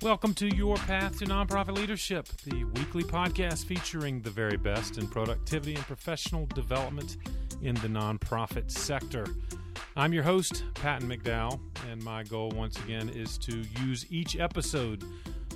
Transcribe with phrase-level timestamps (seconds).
[0.00, 5.08] Welcome to Your Path to Nonprofit Leadership, the weekly podcast featuring the very best in
[5.08, 7.16] productivity and professional development
[7.62, 9.26] in the nonprofit sector.
[9.96, 11.58] I'm your host, Patton McDowell,
[11.90, 15.02] and my goal once again is to use each episode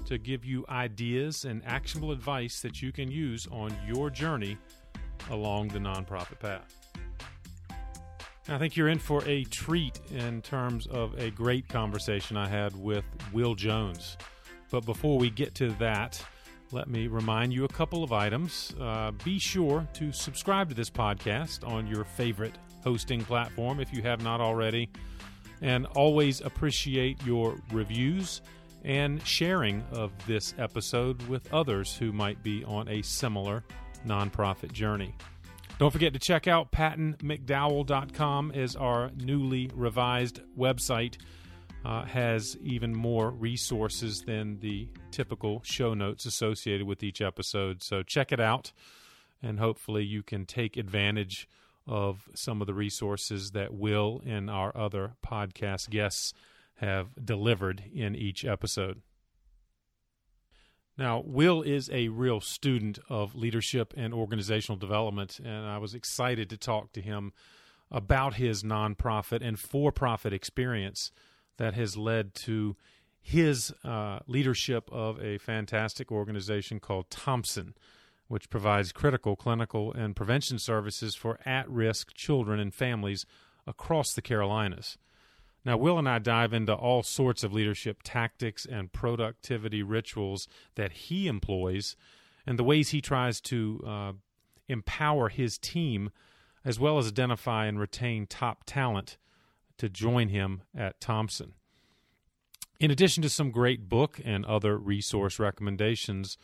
[0.06, 4.58] to give you ideas and actionable advice that you can use on your journey
[5.30, 6.80] along the nonprofit path.
[8.48, 12.74] I think you're in for a treat in terms of a great conversation I had
[12.74, 14.16] with Will Jones.
[14.72, 16.20] But before we get to that,
[16.72, 18.74] let me remind you a couple of items.
[18.80, 24.00] Uh, be sure to subscribe to this podcast on your favorite hosting platform if you
[24.00, 24.88] have not already.
[25.60, 28.40] And always appreciate your reviews
[28.82, 33.62] and sharing of this episode with others who might be on a similar
[34.06, 35.14] nonprofit journey.
[35.78, 41.18] Don't forget to check out pattonmcdowell.com as our newly revised website
[41.84, 47.82] uh, has even more resources than the typical show notes associated with each episode.
[47.82, 48.72] So check it out,
[49.42, 51.48] and hopefully you can take advantage
[51.86, 56.32] of some of the resources that Will and our other podcast guests
[56.76, 59.02] have delivered in each episode.
[60.96, 66.50] Now, Will is a real student of leadership and organizational development, and I was excited
[66.50, 67.32] to talk to him
[67.90, 71.10] about his nonprofit and for profit experience
[71.62, 72.74] that has led to
[73.20, 77.74] his uh, leadership of a fantastic organization called Thompson,
[78.26, 83.26] which provides critical clinical and prevention services for at risk children and families
[83.64, 84.98] across the Carolinas.
[85.64, 90.90] Now, Will and I dive into all sorts of leadership tactics and productivity rituals that
[90.90, 91.94] he employs
[92.44, 94.12] and the ways he tries to uh,
[94.66, 96.10] empower his team,
[96.64, 99.16] as well as identify and retain top talent
[99.78, 101.54] to join him at Thompson.
[102.80, 106.36] In addition to some great book and other resource recommendations,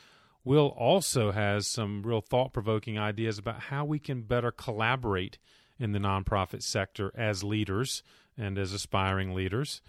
[0.44, 5.38] Will also has some real thought provoking ideas about how we can better collaborate
[5.78, 8.02] in the nonprofit sector as leaders
[8.36, 9.82] and as aspiring leaders,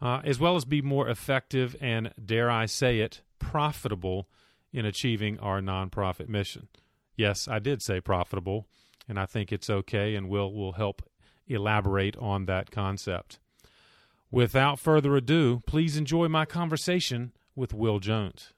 [0.00, 4.28] uh, as well as be more effective and, dare I say it, profitable
[4.72, 6.68] in achieving our nonprofit mission.
[7.16, 8.66] Yes, I did say profitable,
[9.08, 11.02] and I think it's okay, and Will will help
[11.48, 13.38] elaborate on that concept.
[14.30, 18.52] Without further ado, please enjoy my conversation with Will Jones.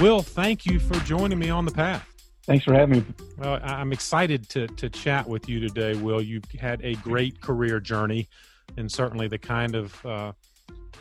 [0.00, 2.08] Will, thank you for joining me on the path.
[2.44, 3.04] Thanks for having me.
[3.38, 6.20] Well, I'm excited to to chat with you today, Will.
[6.20, 8.28] You've had a great career journey,
[8.76, 10.32] and certainly the kind of uh,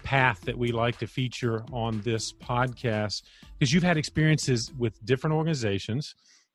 [0.04, 3.24] path that we like to feature on this podcast,
[3.58, 6.14] because you've had experiences with different organizations,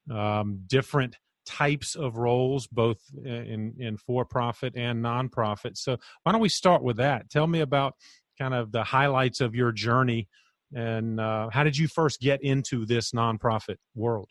[0.09, 1.17] um, different
[1.47, 5.77] types of roles, both in, in for profit and nonprofit.
[5.77, 7.31] So, why don't we start with that?
[7.31, 7.95] Tell me about
[8.39, 10.29] kind of the highlights of your journey
[10.75, 14.29] and uh, how did you first get into this nonprofit world?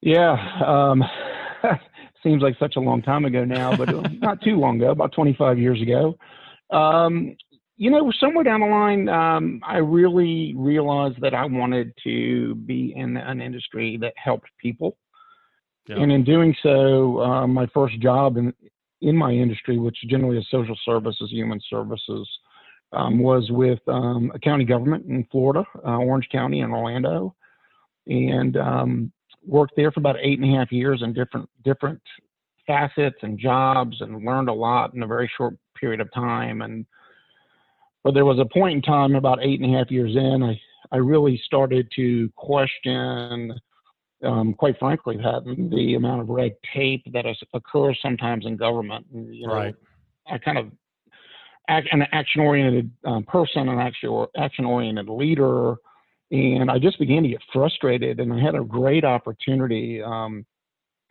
[0.00, 0.36] Yeah,
[0.66, 1.04] um,
[2.22, 5.58] seems like such a long time ago now, but not too long ago, about 25
[5.58, 6.16] years ago.
[6.70, 7.36] Um,
[7.76, 12.92] you know, somewhere down the line, um, I really realized that I wanted to be
[12.96, 14.96] in an industry that helped people.
[15.86, 15.96] Yeah.
[15.96, 18.52] And in doing so, uh, my first job in
[19.02, 22.28] in my industry, which generally is social services, human services,
[22.92, 27.34] um, was with um, a county government in Florida, uh, Orange County in Orlando,
[28.06, 29.12] and um,
[29.46, 32.00] worked there for about eight and a half years in different different
[32.66, 36.62] facets and jobs, and learned a lot in a very short period of time.
[36.62, 36.84] And
[38.04, 40.60] but there was a point in time, about eight and a half years in, I
[40.92, 43.54] I really started to question
[44.24, 49.06] um, quite frankly, that the amount of red tape that is, occurs sometimes in government.
[49.12, 49.74] You know, right.
[50.30, 50.70] I kind of
[51.68, 55.76] act, an action-oriented um, person, an action action-oriented leader,
[56.30, 58.20] and I just began to get frustrated.
[58.20, 60.02] And I had a great opportunity.
[60.02, 60.44] Um,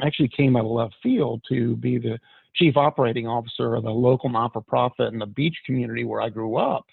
[0.02, 2.20] actually, came out of left field to be the
[2.56, 6.86] chief operating officer of the local not-for-profit in the beach community where I grew up.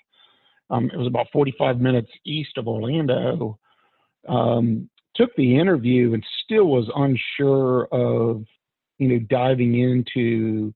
[0.70, 3.58] Um, it was about 45 minutes east of Orlando.
[4.28, 8.44] Um, took the interview and still was unsure of,
[8.98, 10.72] you know, diving into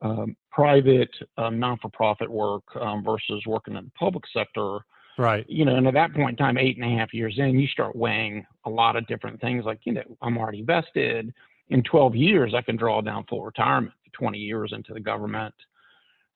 [0.00, 4.78] um, private um, non-for-profit work um, versus working in the public sector.
[5.18, 5.44] Right.
[5.48, 7.66] You know, and at that point in time, eight and a half years in, you
[7.66, 9.64] start weighing a lot of different things.
[9.64, 11.32] Like, you know, I'm already vested.
[11.70, 13.94] In 12 years, I can draw down full retirement.
[14.18, 15.54] 20 years into the government,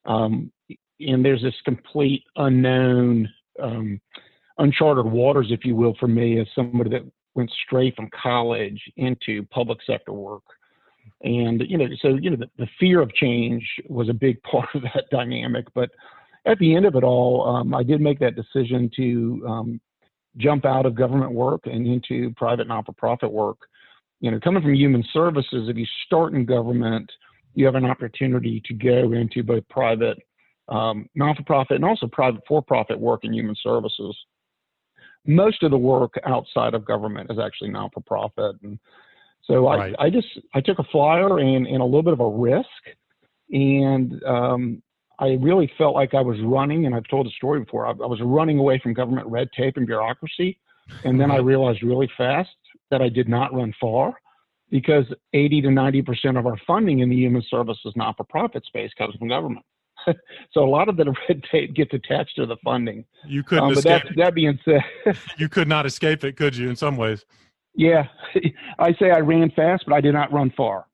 [0.05, 0.51] um,
[0.99, 3.29] and there's this complete unknown,
[3.61, 3.99] um,
[4.57, 7.03] uncharted waters, if you will, for me as somebody that
[7.35, 10.43] went straight from college into public sector work.
[11.21, 14.69] And you know, so you know, the, the fear of change was a big part
[14.73, 15.65] of that dynamic.
[15.73, 15.89] But
[16.45, 19.81] at the end of it all, um, I did make that decision to um,
[20.37, 23.57] jump out of government work and into private not for profit work.
[24.19, 27.11] You know, coming from human services, if you start in government,
[27.55, 30.17] you have an opportunity to go into both private
[30.69, 34.15] um, non-for-profit and also private for-profit work in human services.
[35.25, 38.79] Most of the work outside of government is actually non-for-profit, and
[39.45, 39.95] so right.
[39.99, 42.67] I, I just I took a flyer and, and a little bit of a risk,
[43.51, 44.83] and um,
[45.19, 46.85] I really felt like I was running.
[46.85, 47.87] And I've told the story before.
[47.87, 50.59] I, I was running away from government red tape and bureaucracy,
[51.03, 52.49] and then I realized really fast
[52.91, 54.13] that I did not run far
[54.69, 59.15] because 80 to 90 percent of our funding in the human services not-for-profit space comes
[59.15, 59.65] from government.
[60.51, 63.05] so a lot of the red tape gets attached to the funding.
[63.27, 64.03] You couldn't um, but escape.
[64.03, 64.83] That, that being said,
[65.37, 66.69] you could not escape it, could you?
[66.69, 67.25] In some ways.
[67.75, 68.07] Yeah,
[68.79, 70.85] I say I ran fast, but I did not run far.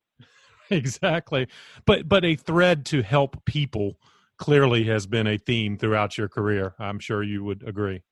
[0.70, 1.48] Exactly,
[1.84, 3.96] but but a thread to help people
[4.38, 6.74] clearly has been a theme throughout your career.
[6.78, 8.02] I'm sure you would agree.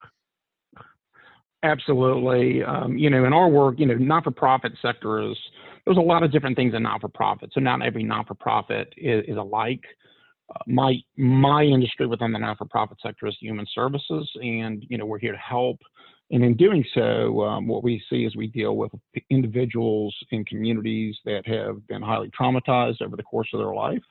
[1.63, 2.63] Absolutely.
[2.63, 5.37] Um, you know, in our work, you know, not-for-profit sector is
[5.85, 7.51] there's a lot of different things in not-for-profit.
[7.53, 9.85] So not every not-for-profit is, is alike
[10.67, 15.33] my my industry within the not-for-profit sector is human services, and you know we're here
[15.33, 15.79] to help.
[16.31, 18.93] And in doing so, um, what we see is we deal with
[19.31, 24.03] individuals in communities that have been highly traumatized over the course of their life.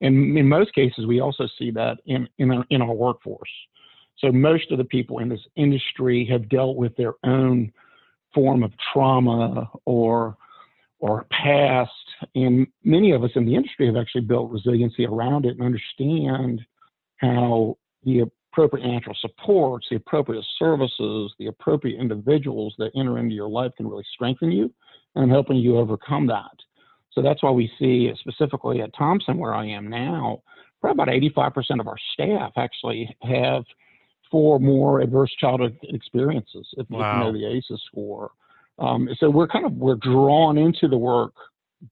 [0.00, 3.50] And in most cases, we also see that in in our, in our workforce.
[4.18, 7.72] So most of the people in this industry have dealt with their own
[8.34, 10.36] form of trauma or
[11.00, 11.92] or past
[12.34, 16.62] and many of us in the industry have actually built resiliency around it and understand
[17.16, 23.48] how the appropriate natural supports, the appropriate services, the appropriate individuals that enter into your
[23.48, 24.72] life can really strengthen you
[25.14, 26.56] and helping you overcome that.
[27.12, 30.42] So that's why we see, specifically at Thompson, where I am now,
[30.80, 33.64] probably about 85% of our staff actually have
[34.30, 37.18] four more adverse childhood experiences, if wow.
[37.18, 38.30] you know the ACEs score.
[38.78, 41.34] Um, so we're kind of we're drawn into the work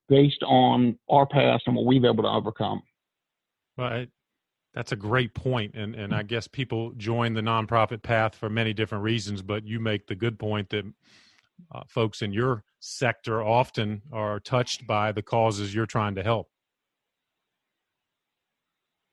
[0.09, 2.83] based on our past and what we've been able to overcome.
[3.77, 4.07] Well,
[4.75, 8.73] that's a great point, and and I guess people join the nonprofit path for many
[8.73, 10.85] different reasons, but you make the good point that
[11.75, 16.49] uh, folks in your sector often are touched by the causes you're trying to help.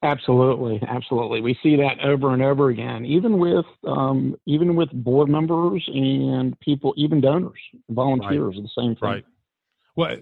[0.03, 1.39] Absolutely, absolutely.
[1.39, 6.59] We see that over and over again, even with um, even with board members and
[6.59, 7.59] people, even donors,
[7.89, 8.63] volunteers, right.
[8.63, 9.09] the same thing.
[9.09, 9.25] Right.
[9.95, 10.17] Well,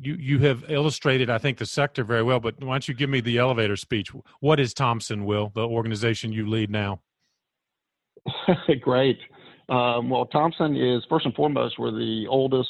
[0.00, 2.40] you you have illustrated, I think, the sector very well.
[2.40, 4.10] But why don't you give me the elevator speech?
[4.40, 7.00] What is Thompson, Will, the organization you lead now?
[8.80, 9.18] Great.
[9.68, 12.68] Um, well, Thompson is first and foremost we're the oldest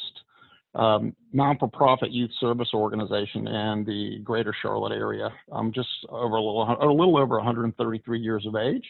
[0.75, 5.31] um, non-for-profit youth service organization in the Greater Charlotte area.
[5.51, 8.87] Um, just over a little, a little over 133 years of age.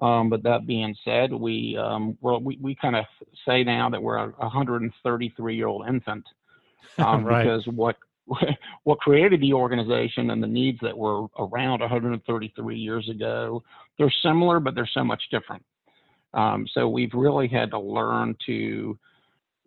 [0.00, 3.04] Um, but that being said, we um, we we kind of
[3.46, 6.24] say now that we're a 133 year old infant
[6.98, 7.44] um, right.
[7.44, 7.96] because what
[8.84, 13.62] what created the organization and the needs that were around 133 years ago,
[13.98, 15.64] they're similar, but they're so much different.
[16.34, 18.98] Um, so we've really had to learn to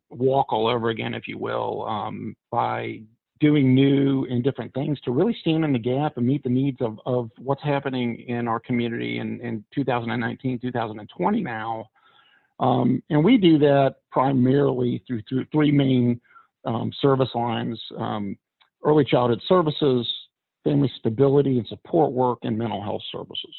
[0.10, 3.02] walk all over again, if you will, um, by
[3.40, 6.78] doing new and different things to really stand in the gap and meet the needs
[6.82, 11.90] of, of what's happening in our community in, in 2019, 2020 now.
[12.60, 16.22] Um, and we do that primarily through, through three main
[16.66, 18.38] um, service lines um,
[18.84, 20.08] early childhood services,
[20.64, 23.56] family stability and support work, and mental health services.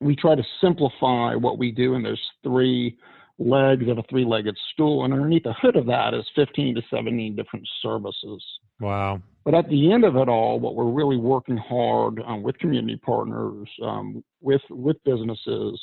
[0.00, 2.98] We try to simplify what we do and there's three
[3.38, 6.82] legs of a three legged stool, and underneath the hood of that is 15 to
[6.90, 8.42] 17 different services.
[8.80, 9.20] Wow.
[9.44, 12.96] But at the end of it all, what we're really working hard um, with community
[12.96, 15.80] partners, um, with, with businesses,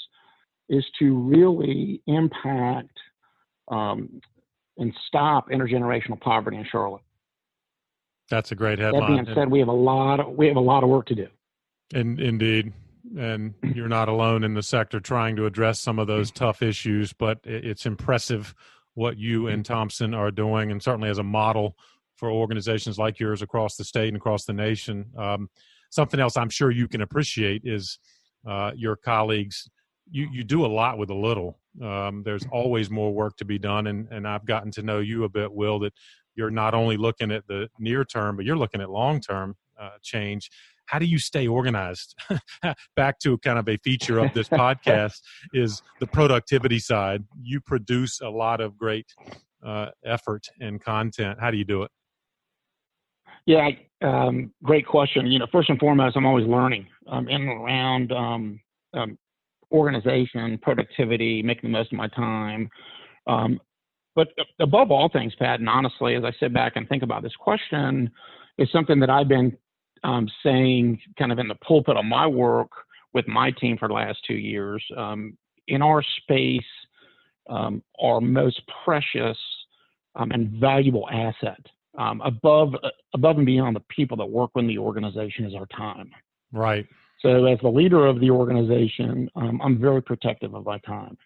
[0.70, 2.98] is to really impact
[3.68, 4.22] um,
[4.82, 7.02] and stop intergenerational poverty in Charlotte.
[8.30, 9.16] That's a great headline.
[9.16, 11.16] That being said, we have a lot of, we have a lot of work to
[11.16, 11.28] do.
[11.94, 12.74] And indeed,
[13.18, 17.14] and you're not alone in the sector trying to address some of those tough issues.
[17.14, 18.56] But it's impressive
[18.94, 21.78] what you and Thompson are doing, and certainly as a model
[22.16, 25.06] for organizations like yours across the state and across the nation.
[25.18, 25.50] Um,
[25.90, 28.00] something else I'm sure you can appreciate is
[28.48, 29.70] uh, your colleagues.
[30.12, 31.58] You you do a lot with a little.
[31.82, 35.24] Um, there's always more work to be done, and and I've gotten to know you
[35.24, 35.80] a bit, Will.
[35.80, 35.94] That
[36.36, 39.92] you're not only looking at the near term, but you're looking at long term uh,
[40.02, 40.50] change.
[40.86, 42.16] How do you stay organized?
[42.96, 45.22] Back to kind of a feature of this podcast
[45.54, 47.24] is the productivity side.
[47.42, 49.08] You produce a lot of great
[49.66, 51.40] uh, effort and content.
[51.40, 51.92] How do you do it?
[53.46, 53.70] Yeah,
[54.02, 55.28] um, great question.
[55.28, 58.60] You know, first and foremost, I'm always learning um, in and around um,
[58.94, 59.18] um,
[59.72, 62.70] organization, productivity, making the most of my time.
[63.28, 63.60] Um,
[64.16, 67.36] but above all things, Pat, and honestly, as I sit back and think about this
[67.40, 68.10] question,
[68.58, 69.56] is something that I've been
[70.04, 72.72] um, saying kind of in the pulpit of my work
[73.14, 74.84] with my team for the last two years.
[74.98, 75.38] Um,
[75.68, 76.62] in our space,
[77.50, 79.38] um, our most precious
[80.16, 81.60] um, and valuable asset
[81.98, 82.74] um, above
[83.14, 86.10] above and beyond the people that work within the organization is our time.
[86.52, 86.86] Right.
[87.22, 91.18] So as the leader of the organization, um, I'm very protective of my time,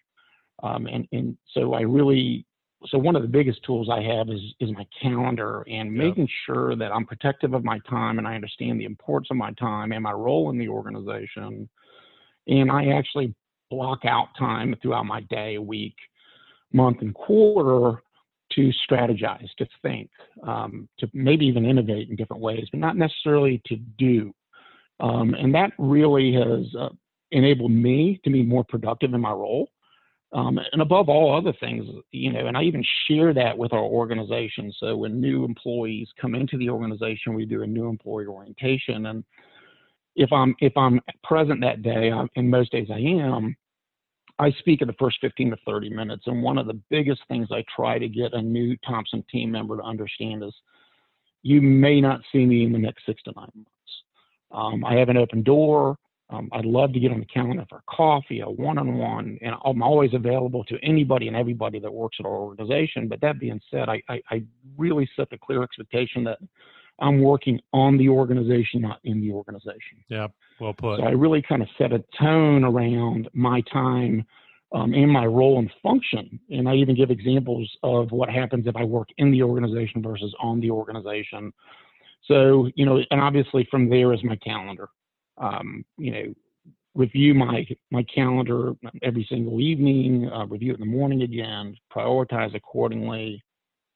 [0.62, 2.44] um, and and so I really
[2.86, 6.76] so one of the biggest tools I have is is my calendar and making sure
[6.76, 10.02] that I'm protective of my time and I understand the importance of my time and
[10.02, 11.68] my role in the organization,
[12.46, 13.34] and I actually
[13.70, 15.96] block out time throughout my day, week,
[16.72, 18.02] month, and quarter
[18.52, 20.08] to strategize, to think,
[20.44, 24.32] um, to maybe even innovate in different ways, but not necessarily to do.
[25.00, 26.88] Um, and that really has uh,
[27.32, 29.68] enabled me to be more productive in my role.
[30.32, 33.82] Um, and above all other things, you know, and I even share that with our
[33.82, 34.72] organization.
[34.78, 39.06] So when new employees come into the organization, we do a new employee orientation.
[39.06, 39.24] And
[40.16, 43.56] if I'm if I'm present that day, and most days I am,
[44.38, 46.24] I speak in the first 15 to 30 minutes.
[46.26, 49.76] And one of the biggest things I try to get a new Thompson team member
[49.76, 50.54] to understand is
[51.42, 53.70] you may not see me in the next six to nine months.
[54.50, 55.96] Um, I have an open door.
[56.28, 59.54] Um, I'd love to get on the calendar for coffee, a one on one, and
[59.64, 63.06] I'm always available to anybody and everybody that works at our organization.
[63.06, 64.42] But that being said, I, I, I
[64.76, 66.38] really set the clear expectation that
[66.98, 70.02] I'm working on the organization, not in the organization.
[70.08, 70.98] Yeah, well put.
[70.98, 74.26] So I really kind of set a tone around my time
[74.72, 76.40] um, and my role and function.
[76.50, 80.34] And I even give examples of what happens if I work in the organization versus
[80.40, 81.52] on the organization.
[82.28, 84.88] So, you know, and obviously from there is my calendar.
[85.38, 86.34] Um, you know,
[86.94, 92.54] review my my calendar every single evening, uh, review it in the morning again, prioritize
[92.54, 93.44] accordingly,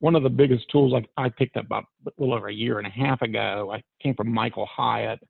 [0.01, 2.79] one of the biggest tools I, I picked up about a little over a year
[2.79, 5.21] and a half ago, I came from Michael Hyatt,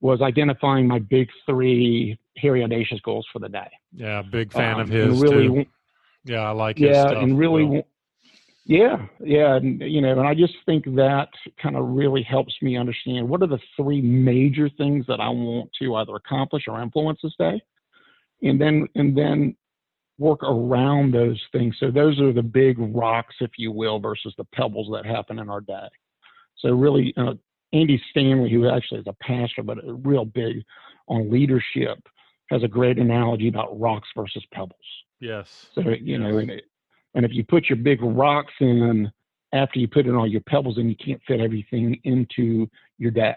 [0.00, 3.70] was identifying my big three hairy audacious goals for the day.
[3.94, 5.64] Yeah, big fan um, of his really, too.
[6.24, 7.84] Yeah, I like yeah, stuff, and really.
[8.64, 11.28] Yeah, yeah, and you know, and I just think that
[11.62, 15.70] kind of really helps me understand what are the three major things that I want
[15.80, 17.60] to either accomplish or influence this day,
[18.42, 19.56] and then and then
[20.18, 21.74] work around those things.
[21.80, 25.48] So those are the big rocks, if you will, versus the pebbles that happen in
[25.48, 25.88] our day.
[26.58, 27.34] So really, uh,
[27.72, 30.62] Andy Stanley, who actually is a pastor, but a real big
[31.08, 31.98] on leadership,
[32.50, 34.76] has a great analogy about rocks versus pebbles.
[35.20, 35.66] Yes.
[35.74, 36.64] So you know, and, it,
[37.14, 39.10] and if you put your big rocks in
[39.52, 43.36] after you put in all your pebbles in, you can't fit everything into your day.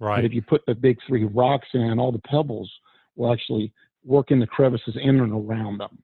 [0.00, 0.16] Right.
[0.16, 2.70] But if you put the big three rocks in, all the pebbles
[3.14, 3.72] will actually
[4.04, 5.98] work in the crevices in and around them.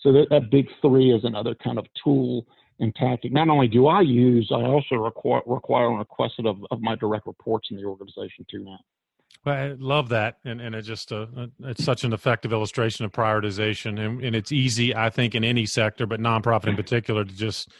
[0.00, 2.46] So that, that big three is another kind of tool
[2.80, 3.32] and tactic.
[3.32, 7.26] Not only do I use, I also require, require and request of, of my direct
[7.26, 8.78] reports in the organization too now.
[9.44, 13.04] Well, I love that, and and it's just a, a, it's such an effective illustration
[13.04, 16.76] of prioritization, and, and it's easy, I think, in any sector, but nonprofit in mm-hmm.
[16.76, 17.70] particular, to just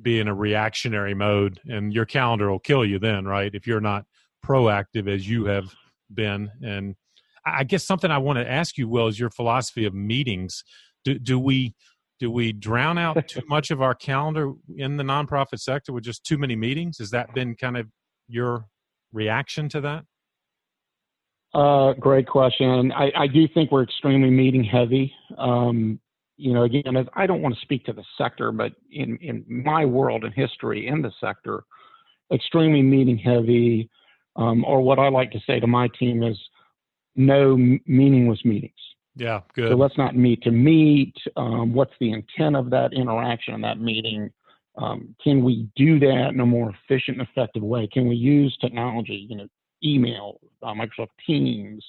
[0.00, 3.54] be in a reactionary mode, and your calendar will kill you then, right?
[3.54, 4.06] If you're not
[4.44, 5.74] proactive as you have
[6.12, 6.96] been, and
[7.44, 10.64] I guess something I want to ask you, Will, is your philosophy of meetings
[11.04, 11.74] do, do we
[12.20, 16.24] do we drown out too much of our calendar in the nonprofit sector with just
[16.24, 16.98] too many meetings?
[16.98, 17.88] Has that been kind of
[18.28, 18.66] your
[19.12, 20.04] reaction to that?
[21.54, 22.92] Uh, great question.
[22.92, 25.12] I, I, do think we're extremely meeting heavy.
[25.36, 26.00] Um,
[26.38, 29.84] you know, again, I don't want to speak to the sector, but in, in my
[29.84, 31.64] world and history in the sector,
[32.32, 33.90] extremely meeting heavy,
[34.36, 36.38] um, or what I like to say to my team is
[37.16, 37.56] no
[37.86, 38.72] meaningless meetings.
[39.14, 39.70] Yeah, good.
[39.70, 41.14] So let's not meet to meet.
[41.36, 44.30] Um, what's the intent of that interaction and that meeting?
[44.78, 47.86] Um, can we do that in a more efficient and effective way?
[47.92, 49.46] Can we use technology, you know,
[49.84, 51.84] email, uh, Microsoft Teams,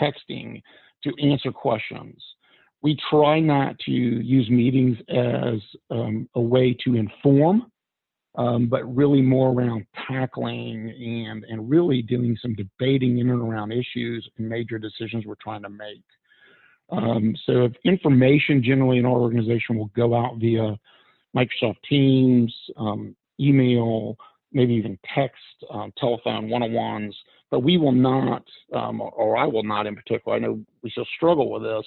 [0.00, 0.62] texting
[1.04, 2.22] to answer questions?
[2.82, 5.60] We try not to use meetings as
[5.90, 7.70] um, a way to inform,
[8.36, 13.72] um, but really more around tackling and, and really doing some debating in and around
[13.72, 16.02] issues and major decisions we're trying to make.
[16.90, 20.76] Um, so if information generally in our organization will go out via
[21.36, 24.16] Microsoft Teams, um, email,
[24.52, 27.16] maybe even text, um, telephone, one-on-ones,
[27.50, 31.06] but we will not, um, or I will not in particular, I know we still
[31.16, 31.86] struggle with this,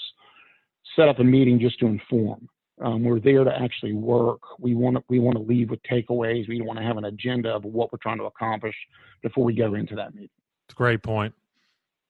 [0.96, 2.48] set up a meeting just to inform.
[2.82, 4.42] Um, we're there to actually work.
[4.60, 6.50] We want to we want to leave with takeaways.
[6.50, 8.76] We want to have an agenda of what we're trying to accomplish
[9.24, 10.30] before we go into that meeting.
[10.68, 11.34] It's a great point.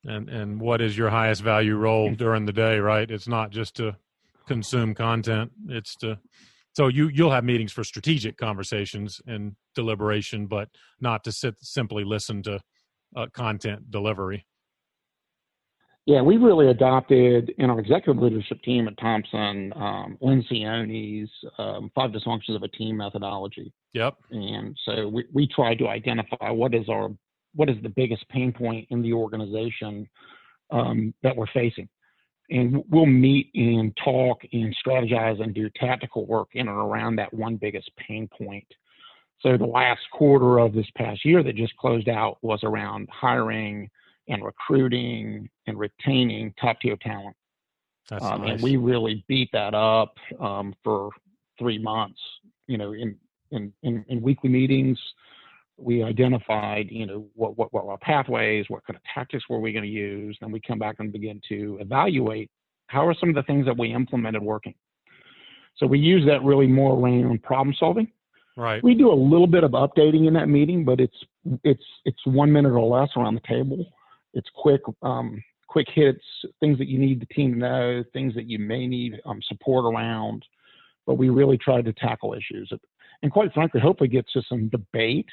[0.03, 2.79] And and what is your highest value role during the day?
[2.79, 3.09] Right.
[3.09, 3.95] It's not just to
[4.47, 5.51] consume content.
[5.67, 6.19] It's to
[6.75, 10.67] so you you'll have meetings for strategic conversations and deliberation, but
[10.99, 12.59] not to sit simply listen to
[13.15, 14.45] uh, content delivery.
[16.05, 22.11] Yeah, we really adopted in our executive leadership team at thompson um, Lencioni's um, five
[22.11, 23.73] dysfunctions of a team methodology.
[23.93, 24.15] Yep.
[24.31, 27.09] And so we, we tried to identify what is our
[27.53, 30.07] what is the biggest pain point in the organization
[30.71, 31.87] um, that we're facing.
[32.49, 37.33] And we'll meet and talk and strategize and do tactical work in and around that
[37.33, 38.67] one biggest pain point.
[39.39, 43.89] So the last quarter of this past year that just closed out was around hiring
[44.27, 47.35] and recruiting and retaining top tier talent.
[48.11, 48.51] Um, nice.
[48.51, 51.09] And we really beat that up um, for
[51.57, 52.19] three months.
[52.67, 53.17] You know, in,
[53.51, 54.99] in in, in weekly meetings,
[55.77, 59.73] we identified you know what what, what our pathways, what kind of tactics were we
[59.73, 62.49] going to use, and we come back and begin to evaluate
[62.87, 64.75] how are some of the things that we implemented working.
[65.77, 68.07] So we use that really more around problem solving.
[68.57, 68.81] Right.
[68.83, 71.17] We do a little bit of updating in that meeting, but it's
[71.63, 73.85] it's it's one minute or less around the table.
[74.33, 76.23] It's quick, um, quick hits,
[76.59, 79.85] things that you need the team to know, things that you may need um, support
[79.85, 80.45] around.
[81.05, 82.71] But we really try to tackle issues,
[83.21, 85.27] and quite frankly, hopefully get to some debate.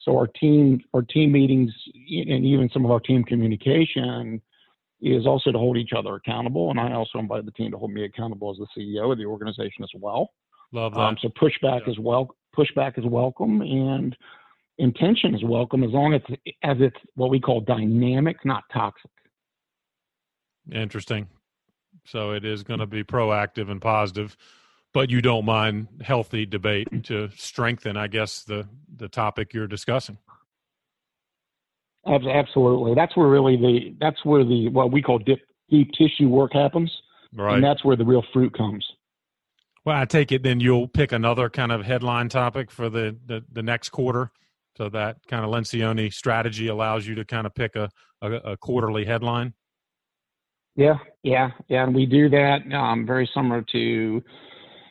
[0.00, 4.40] So our team, our team meetings, and even some of our team communication
[5.00, 6.70] is also to hold each other accountable.
[6.70, 9.26] And I also invite the team to hold me accountable as the CEO of the
[9.26, 10.30] organization as well.
[10.72, 11.00] Love that.
[11.00, 11.92] Um, so pushback yeah.
[11.92, 14.16] is well pushback is welcome, and
[14.78, 16.22] intention is welcome as long as
[16.62, 19.10] as it's what we call dynamic, not toxic.
[20.72, 21.28] Interesting.
[22.04, 24.36] So it is going to be proactive and positive,
[24.96, 30.16] but you don't mind healthy debate to strengthen, I guess, the the topic you're discussing.
[32.06, 32.94] Absolutely.
[32.94, 36.90] That's where really the that's where the what we call deep, deep tissue work happens,
[37.34, 37.56] right.
[37.56, 38.86] and that's where the real fruit comes.
[39.84, 43.44] Well, I take it then you'll pick another kind of headline topic for the the,
[43.52, 44.30] the next quarter.
[44.78, 47.90] So that kind of Lencioni strategy allows you to kind of pick a,
[48.22, 49.52] a, a quarterly headline.
[50.74, 54.22] Yeah, yeah, yeah, and we do that um, very similar to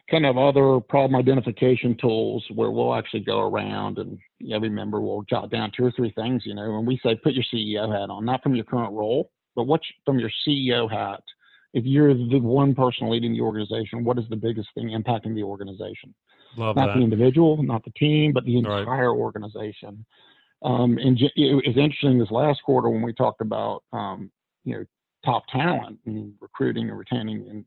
[0.09, 4.19] kind of other problem identification tools where we'll actually go around and
[4.53, 6.43] every member will jot down two or three things.
[6.45, 9.31] You know, when we say put your CEO hat on, not from your current role,
[9.55, 11.21] but what from your CEO hat.
[11.73, 15.43] If you're the one person leading the organization, what is the biggest thing impacting the
[15.43, 16.13] organization?
[16.55, 16.95] Love not that.
[16.95, 19.19] the individual, not the team, but the entire right.
[19.19, 20.05] organization.
[20.63, 24.31] Um, and it was interesting this last quarter when we talked about um,
[24.63, 24.85] you know
[25.25, 27.65] top talent and recruiting and retaining and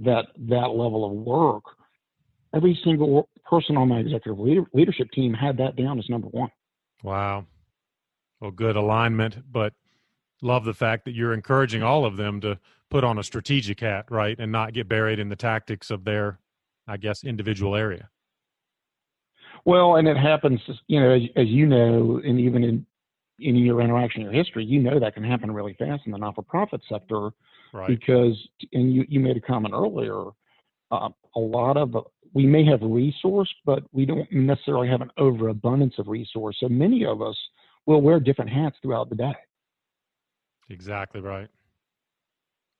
[0.00, 1.64] that that level of work.
[2.54, 6.50] Every single person on my executive leader, leadership team had that down as number one.
[7.02, 7.46] Wow.
[8.40, 9.72] Well, good alignment, but
[10.42, 12.58] love the fact that you're encouraging all of them to
[12.90, 16.38] put on a strategic hat, right, and not get buried in the tactics of their
[16.86, 18.08] I guess, individual area.
[19.64, 22.86] Well, and it happens, you know, as, as you know, and even in
[23.38, 26.80] in your interaction, your history, you know that can happen really fast in the not-for-profit
[26.88, 27.30] sector,
[27.76, 27.88] right.
[27.88, 28.36] because,
[28.72, 30.24] and you you made a comment earlier,
[30.90, 31.96] uh, a lot of
[32.32, 36.56] we may have resource, but we don't necessarily have an overabundance of resource.
[36.60, 37.36] So many of us
[37.86, 39.34] will wear different hats throughout the day.
[40.68, 41.48] Exactly right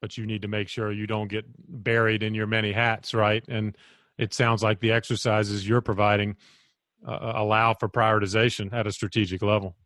[0.00, 1.44] but you need to make sure you don't get
[1.82, 3.44] buried in your many hats, right?
[3.48, 3.76] And
[4.18, 6.36] it sounds like the exercises you're providing
[7.06, 9.76] uh, uh, allow for prioritization at a strategic level.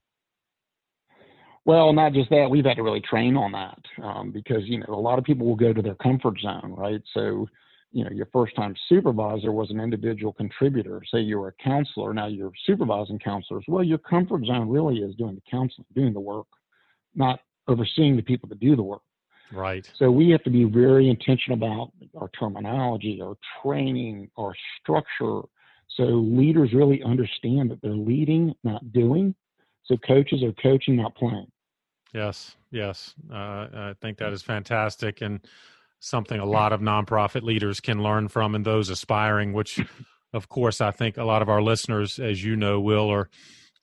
[1.65, 4.87] Well, not just that, we've had to really train on that um, because you know
[4.89, 7.03] a lot of people will go to their comfort zone, right?
[7.13, 7.47] So,
[7.93, 11.03] you know, your first time supervisor was an individual contributor.
[11.13, 13.65] Say you were a counselor, now you're supervising counselors.
[13.69, 16.47] Well, your comfort zone really is doing the counseling, doing the work,
[17.15, 19.03] not overseeing the people that do the work.
[19.53, 19.89] Right.
[19.97, 25.41] So we have to be very intentional about our terminology, our training, our structure.
[25.97, 29.35] So leaders really understand that they're leading, not doing.
[29.91, 31.49] So coaches are coaching, not playing.
[32.15, 33.13] Yes, yes.
[33.29, 33.35] Uh,
[33.75, 35.41] I think that is fantastic and
[35.99, 39.81] something a lot of nonprofit leaders can learn from and those aspiring, which,
[40.33, 43.31] of course, I think a lot of our listeners, as you know, will, are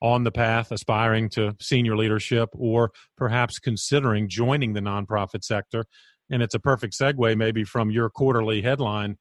[0.01, 5.83] on the path, aspiring to senior leadership, or perhaps considering joining the nonprofit sector.
[6.29, 9.17] And it's a perfect segue, maybe from your quarterly headline,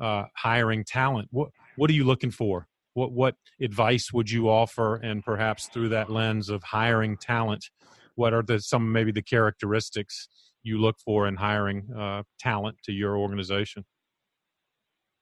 [0.00, 1.26] uh, hiring talent.
[1.32, 2.68] What what are you looking for?
[2.98, 4.96] What what advice would you offer?
[4.96, 7.64] And perhaps through that lens of hiring talent,
[8.16, 10.26] what are the some maybe the characteristics
[10.64, 13.84] you look for in hiring uh, talent to your organization?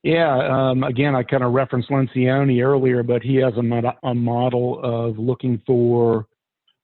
[0.03, 4.81] Yeah, um, again, I kind of referenced Lencioni earlier, but he has a, a model
[4.83, 6.27] of looking for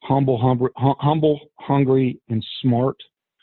[0.03, 2.97] humble, humble, humble, hungry, and smart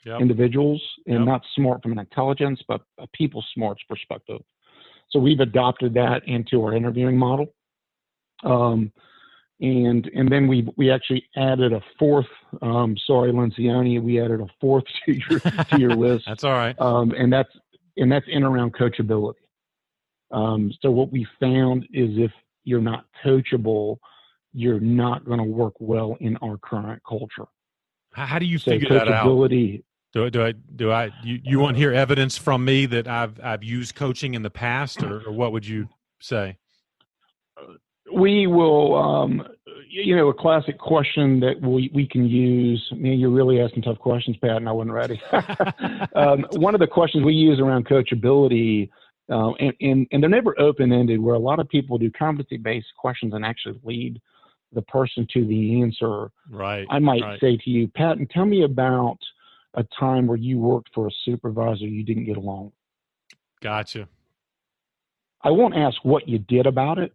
[0.06, 0.22] yep.
[0.22, 1.26] individuals, and yep.
[1.26, 4.42] not smart from an intelligence, but a people smarts perspective.
[5.12, 7.54] So we've adopted that into our interviewing model.
[8.43, 8.91] Um,
[9.62, 12.28] and and then we we actually added a fourth.
[12.62, 16.26] Um, sorry, Lencioni, we added a fourth to your to your list.
[16.28, 16.80] that's all right.
[16.80, 17.50] Um, and that's
[17.98, 19.34] and that's in around coachability.
[20.32, 22.32] Um, so what we found is if
[22.63, 23.98] you're not coachable,
[24.54, 27.45] you're not going to work well in our current culture.
[28.13, 29.26] How do you so figure that out?
[30.13, 33.39] Do, do I do I you, you want to hear evidence from me that I've
[33.43, 35.88] I've used coaching in the past, or, or what would you
[36.19, 36.58] say?
[38.12, 39.48] We will, um,
[39.88, 42.84] you know, a classic question that we, we can use.
[42.91, 45.22] I mean, you're really asking tough questions, Pat, and I wasn't ready.
[46.15, 48.89] um, one of the questions we use around coachability
[49.30, 52.58] uh, and, and, and they're never open ended, where a lot of people do competency
[52.58, 54.19] based questions and actually lead
[54.74, 56.32] the person to the answer.
[56.50, 56.88] Right.
[56.89, 57.39] I might right.
[57.39, 59.17] say to you, Pat, and tell me about
[59.75, 62.71] a time where you worked for a supervisor you didn't get along.
[63.62, 64.08] Gotcha.
[65.41, 67.13] I won't ask what you did about it.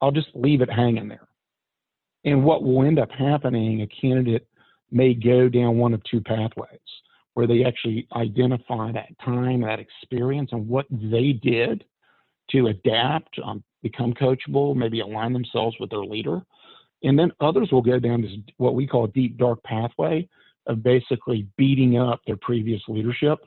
[0.00, 1.28] I'll just leave it hanging there.
[2.24, 4.46] And what will end up happening, a candidate
[4.90, 6.80] may go down one of two pathways
[7.34, 11.84] where they actually identify that time, that experience, and what they did
[12.50, 16.40] to adapt, um, become coachable, maybe align themselves with their leader.
[17.02, 20.28] And then others will go down this what we call a deep dark pathway
[20.66, 23.38] of basically beating up their previous leadership.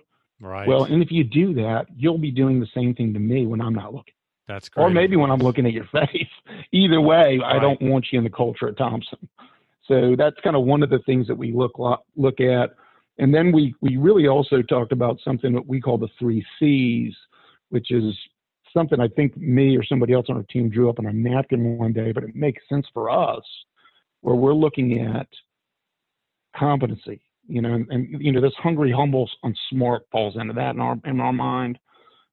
[0.41, 0.67] Right.
[0.67, 3.62] Well, and if you do that, you'll be doing the same thing to me when
[3.62, 4.13] I'm not looking.
[4.47, 4.84] That's great.
[4.84, 6.27] Or maybe when I'm looking at your face.
[6.71, 7.55] Either way, right.
[7.55, 9.27] I don't want you in the culture at Thompson.
[9.86, 11.73] So that's kind of one of the things that we look
[12.15, 12.71] look at
[13.19, 17.13] and then we, we really also talked about something that we call the three C's,
[17.67, 18.17] which is
[18.73, 21.77] something I think me or somebody else on our team drew up on a napkin
[21.77, 23.43] one day, but it makes sense for us
[24.21, 25.27] where we're looking at
[26.55, 30.75] competency, you know, and, and you know, this hungry, humble, and smart falls into that
[30.75, 31.79] in our, in our mind.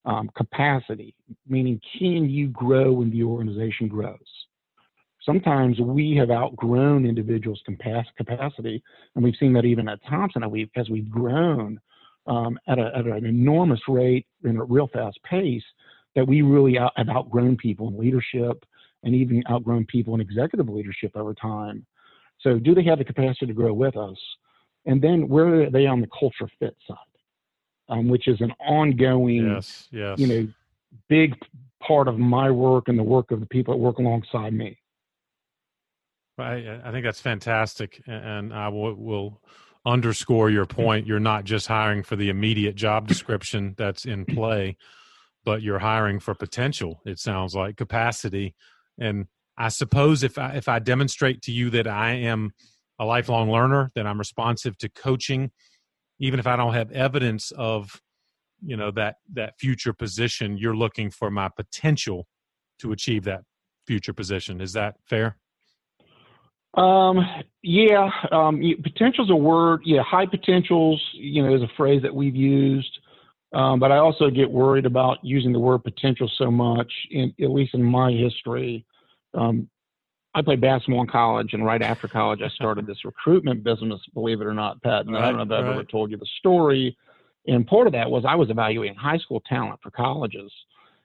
[0.04, 1.16] Um, capacity,
[1.48, 4.20] meaning can you grow when the organization grows?
[5.26, 8.82] sometimes we have outgrown individuals' capacity,
[9.14, 10.42] and we've seen that even at Thompson
[10.76, 11.78] as we've grown
[12.26, 15.64] um, at, a, at, an enormous rate in a real fast pace,
[16.14, 18.64] that we really out, have outgrown people in leadership
[19.02, 21.84] and even outgrown people in executive leadership over time.
[22.40, 24.16] So, do they have the capacity to grow with us?
[24.84, 26.96] And then, where are they on the culture fit side,
[27.88, 30.18] um, which is an ongoing, yes, yes.
[30.18, 30.48] you know,
[31.08, 31.34] big
[31.86, 34.78] part of my work and the work of the people that work alongside me.
[36.38, 39.40] I, I think that's fantastic, and I will, will
[39.86, 41.06] underscore your point.
[41.06, 44.76] You're not just hiring for the immediate job description that's in play,
[45.44, 47.00] but you're hiring for potential.
[47.06, 48.54] It sounds like capacity,
[48.98, 49.26] and
[49.58, 52.52] I suppose if I, if I demonstrate to you that I am
[52.98, 55.50] a lifelong learner, that I'm responsive to coaching,
[56.18, 58.00] even if I don't have evidence of
[58.64, 62.26] you know that that future position, you're looking for my potential
[62.80, 63.42] to achieve that
[63.86, 64.60] future position.
[64.60, 65.36] Is that fair?
[66.74, 67.18] Um,
[67.62, 69.80] yeah, um, potential's a word.
[69.84, 72.98] Yeah, high potentials, you know, is a phrase that we've used.
[73.54, 77.50] Um, but I also get worried about using the word potential so much, in, at
[77.50, 78.84] least in my history.
[79.36, 79.68] Um,
[80.34, 84.40] I played basketball in college, and right after college, I started this recruitment business, believe
[84.40, 85.06] it or not, Pat.
[85.06, 85.74] And right, I don't know if I've right.
[85.74, 86.96] ever told you the story.
[87.46, 90.52] And part of that was I was evaluating high school talent for colleges.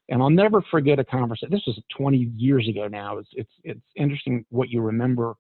[0.10, 1.52] And I'll never forget a conversation.
[1.52, 3.20] This was 20 years ago now.
[3.20, 5.36] It's, it's, it's interesting what you remember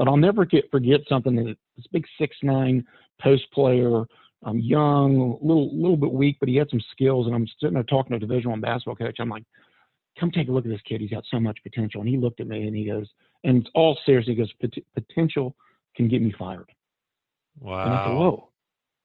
[0.00, 2.86] but I'll never get forget something that this big six nine
[3.20, 4.04] post player,
[4.44, 7.26] um, young, a little little bit weak, but he had some skills.
[7.26, 9.18] And I'm sitting there talking to a Division One basketball coach.
[9.20, 9.44] I'm like,
[10.20, 11.00] come take a look at this kid.
[11.00, 12.00] He's got so much potential.
[12.00, 13.08] And he looked at me and he goes,
[13.42, 14.52] and all serious, he goes,
[14.94, 15.56] potential
[15.96, 16.70] can get me fired.
[17.58, 17.84] Wow.
[17.84, 18.48] And I said, whoa.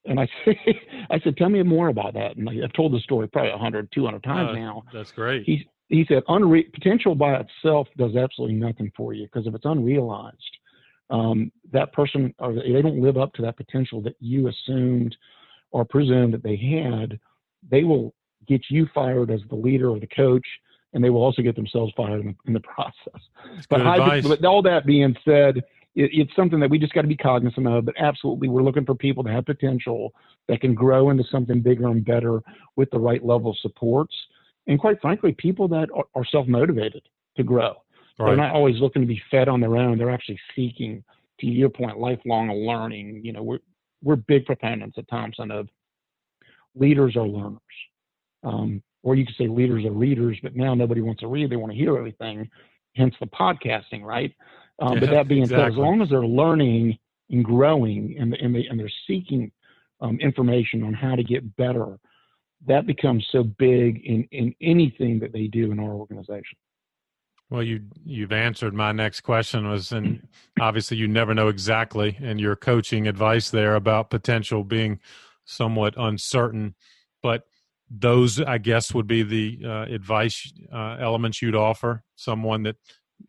[0.05, 0.55] And I said,
[1.09, 2.35] I said, tell me more about that.
[2.35, 4.83] And I've told the story probably 100, 200 times uh, now.
[4.93, 5.43] That's great.
[5.43, 9.65] He, he said, unre- potential by itself does absolutely nothing for you because if it's
[9.65, 10.37] unrealized,
[11.09, 15.15] um, that person or they don't live up to that potential that you assumed
[15.71, 17.19] or presumed that they had,
[17.69, 18.13] they will
[18.47, 20.45] get you fired as the leader or the coach,
[20.95, 23.21] and they will also get themselves fired in, in the process.
[23.69, 27.07] but, high, but all that being said, it, it's something that we just got to
[27.07, 27.85] be cognizant of.
[27.85, 30.13] But absolutely, we're looking for people that have potential
[30.47, 32.41] that can grow into something bigger and better
[32.77, 34.15] with the right level of supports,
[34.67, 37.03] and quite frankly, people that are, are self motivated
[37.35, 37.75] to grow.
[38.17, 38.27] Right.
[38.27, 39.97] They're not always looking to be fed on their own.
[39.97, 41.03] They're actually seeking,
[41.41, 43.19] to your point, lifelong learning.
[43.23, 43.59] You know, we're
[44.01, 45.67] we're big proponents at Thompson of
[46.73, 47.59] leaders are learners.
[48.43, 51.55] Um, or you could say leaders are readers, but now nobody wants to read; they
[51.55, 52.49] want to hear everything.
[52.95, 54.33] Hence the podcasting, right?
[54.79, 55.63] Um, yeah, but that being exactly.
[55.63, 56.97] said, as long as they're learning
[57.29, 59.51] and growing, and and, they, and they're seeking
[60.01, 61.99] um, information on how to get better,
[62.65, 66.57] that becomes so big in in anything that they do in our organization.
[67.51, 70.27] Well, you you've answered my next question was, and
[70.59, 74.99] obviously you never know exactly, and your coaching advice there about potential being
[75.43, 76.73] somewhat uncertain,
[77.21, 77.43] but
[77.89, 82.77] those I guess would be the uh, advice uh, elements you'd offer someone that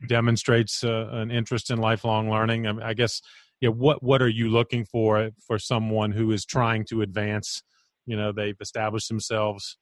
[0.09, 2.67] demonstrates uh, an interest in lifelong learning.
[2.67, 3.21] I, mean, I guess,
[3.61, 3.71] yeah.
[3.71, 7.63] What what are you looking for for someone who is trying to advance?
[8.07, 9.79] You know, they've established themselves.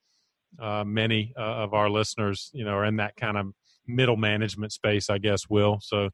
[0.57, 3.47] Uh, many uh, of our listeners, you know, are in that kind of
[3.87, 5.79] middle management space, I guess, Will.
[5.81, 6.11] So,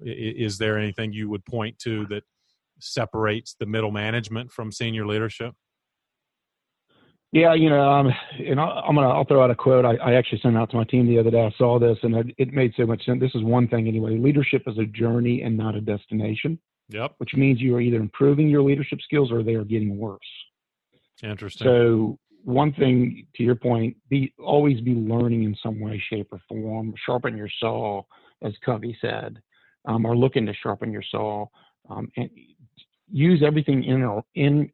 [0.00, 2.24] is there anything you would point to that
[2.80, 5.54] separates the middle management from senior leadership?
[7.34, 10.38] Yeah, you know, um, and I'm gonna I'll throw out a quote I, I, actually
[10.38, 11.44] sent out to my team the other day.
[11.44, 13.18] I saw this and it, it made so much sense.
[13.18, 14.16] This is one thing anyway.
[14.16, 16.60] Leadership is a journey and not a destination.
[16.90, 17.14] Yep.
[17.18, 20.20] Which means you are either improving your leadership skills or they are getting worse.
[21.24, 21.66] Interesting.
[21.66, 26.40] So one thing to your point, be always be learning in some way, shape, or
[26.48, 26.94] form.
[27.04, 28.02] Sharpen your saw,
[28.42, 29.42] as Covey said,
[29.86, 31.46] um, or looking to sharpen your saw,
[31.90, 32.30] um, and
[33.10, 34.70] use everything in in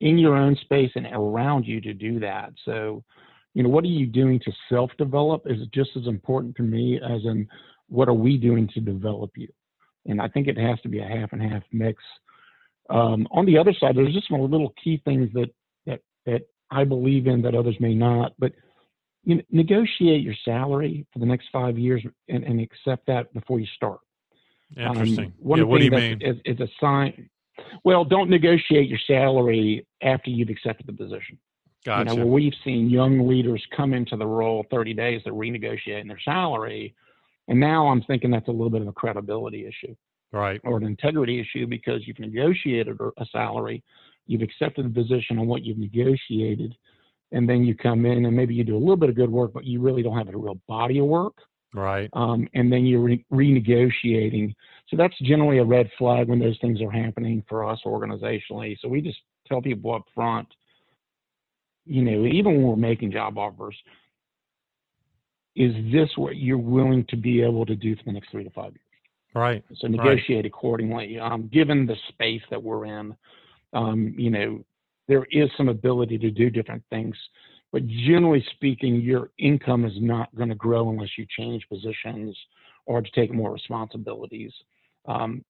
[0.00, 2.52] in your own space and around you to do that.
[2.64, 3.02] So,
[3.54, 7.24] you know, what are you doing to self-develop is just as important to me as
[7.24, 7.48] in
[7.88, 9.48] what are we doing to develop you.
[10.06, 12.02] And I think it has to be a half and half mix.
[12.90, 15.50] Um, on the other side, there's just some little key things that
[15.86, 18.32] that that I believe in that others may not.
[18.38, 18.52] But
[19.24, 23.60] you know, negotiate your salary for the next five years and, and accept that before
[23.60, 24.00] you start.
[24.76, 25.26] Interesting.
[25.26, 26.20] Um, yeah, what do you mean?
[26.22, 27.28] Is a sign.
[27.84, 31.38] Well, don't negotiate your salary after you've accepted the position.
[31.84, 32.12] Gotcha.
[32.12, 36.20] You know, we've seen young leaders come into the role 30 days, they're renegotiating their
[36.24, 36.94] salary.
[37.46, 39.94] And now I'm thinking that's a little bit of a credibility issue.
[40.32, 40.60] Right.
[40.64, 43.82] Or an integrity issue because you've negotiated a salary
[44.28, 46.76] you've accepted the position on what you've negotiated,
[47.32, 49.52] and then you come in and maybe you do a little bit of good work,
[49.52, 51.34] but you really don't have a real body of work.
[51.74, 52.08] Right.
[52.12, 54.54] Um, and then you're re- renegotiating.
[54.88, 58.76] So that's generally a red flag when those things are happening for us organizationally.
[58.80, 60.48] So we just tell people up front,
[61.84, 63.76] you know, even when we're making job offers,
[65.56, 68.50] is this what you're willing to be able to do for the next three to
[68.50, 68.82] five years?
[69.34, 69.64] Right.
[69.76, 70.46] So negotiate right.
[70.46, 73.14] accordingly, um, given the space that we're in
[73.72, 74.64] um, you know,
[75.06, 77.16] there is some ability to do different things.
[77.72, 82.36] But generally speaking, your income is not going to grow unless you change positions
[82.86, 84.52] or to take more responsibilities.
[85.08, 85.44] Um,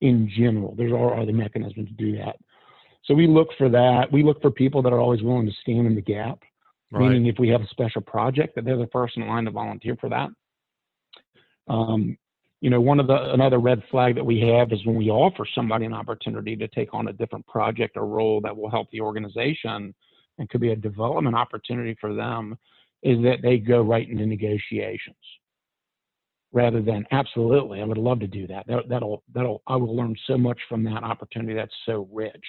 [0.00, 2.36] in general, there are other mechanisms to do that.
[3.04, 4.12] So we look for that.
[4.12, 6.38] We look for people that are always willing to stand in the gap.
[6.92, 7.08] Right.
[7.08, 9.96] Meaning, if we have a special project, that they're the first in line to volunteer
[9.98, 10.28] for that.
[11.68, 12.18] Um,
[12.60, 15.46] you know, one of the another red flag that we have is when we offer
[15.54, 19.00] somebody an opportunity to take on a different project or role that will help the
[19.00, 19.94] organization
[20.38, 22.56] and could be a development opportunity for them,
[23.02, 25.16] is that they go right into negotiations
[26.52, 28.66] rather than absolutely I would love to do that.
[28.66, 32.44] that that'll that'll I will learn so much from that opportunity that's so rich.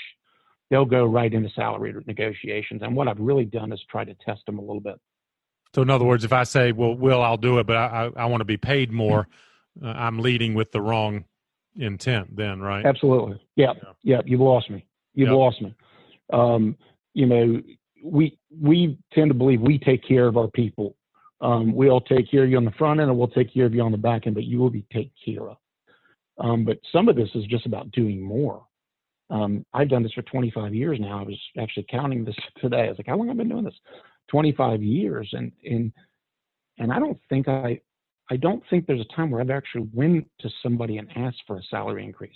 [0.70, 4.42] They'll go right into salary negotiations, and what I've really done is try to test
[4.46, 5.00] them a little bit.
[5.76, 8.24] So, in other words, if I say, "Well, Will, I'll do it, but I, I,
[8.24, 9.28] I want to be paid more,"
[9.84, 11.26] uh, I'm leading with the wrong
[11.76, 12.86] intent then, right?
[12.86, 13.42] Absolutely.
[13.56, 13.74] Yeah.
[13.76, 13.92] Yeah.
[14.04, 14.86] yeah you've lost me.
[15.14, 15.38] You've yep.
[15.38, 15.76] lost me.
[16.32, 16.78] Um,
[17.14, 17.62] you know,
[18.04, 20.96] we we tend to believe we take care of our people.
[21.44, 23.74] Um, we'll take care of you on the front end and we'll take care of
[23.76, 25.58] you on the back end, but you will be taken care of.
[26.40, 28.66] Um, but some of this is just about doing more.
[29.30, 31.20] Um, I've done this for 25 years now.
[31.20, 32.86] I was actually counting this today.
[32.86, 33.76] I was like, how long have I been doing this?
[34.30, 35.30] 25 years.
[35.34, 35.92] And, and,
[36.80, 37.82] and I don't think I,
[38.32, 41.58] I don't think there's a time where I've actually went to somebody and asked for
[41.58, 42.32] a salary increase.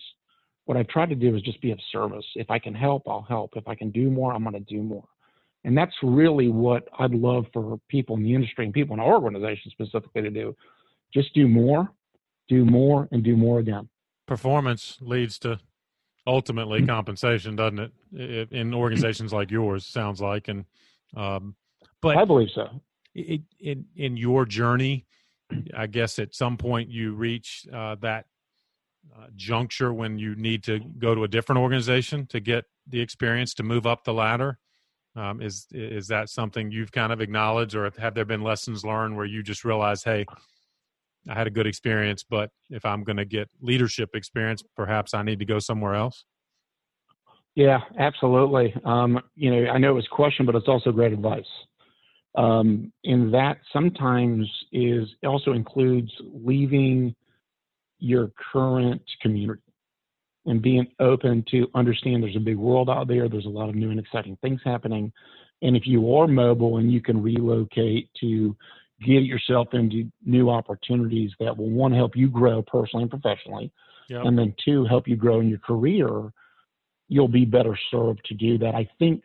[0.66, 2.26] What I've tried to do is just be of service.
[2.36, 3.52] If I can help, I'll help.
[3.56, 5.06] If I can do more, I'm going to do more.
[5.68, 9.22] And that's really what I'd love for people in the industry and people in our
[9.22, 10.56] organization specifically to do.
[11.14, 11.92] Just do more,
[12.48, 13.90] do more, and do more again.
[14.28, 15.60] Performance leads to
[16.26, 16.90] ultimately mm-hmm.
[16.90, 18.52] compensation, doesn't it?
[18.54, 20.48] In organizations like yours, sounds like.
[20.48, 20.64] And
[21.18, 21.54] um,
[22.02, 22.70] but I believe so.
[23.14, 25.06] in in your journey,
[25.76, 28.26] I guess at some point you reach uh, that
[29.14, 33.54] uh, juncture when you need to go to a different organization to get the experience
[33.56, 34.60] to move up the ladder.
[35.18, 39.18] Um, is is that something you've kind of acknowledged, or have there been lessons learned
[39.18, 40.26] where you just realize, hey,
[41.28, 45.24] I had a good experience, but if I'm going to get leadership experience, perhaps I
[45.24, 46.26] need to go somewhere else?
[47.56, 48.76] Yeah, absolutely.
[48.86, 51.44] Um, you know, I know it was a question, but it's also great advice.
[52.36, 57.16] Um, and that sometimes is also includes leaving
[57.98, 59.60] your current community
[60.48, 63.30] and being open to understand there's a big world out there.
[63.30, 65.12] There's a lot of new and exciting things happening.
[65.62, 68.56] And if you are mobile and you can relocate to
[69.02, 73.72] get yourself into new opportunities that will one help you grow personally and professionally,
[74.10, 74.24] yep.
[74.26, 76.32] and then two help you grow in your career,
[77.10, 78.74] you'll be better served to do that.
[78.74, 79.24] I think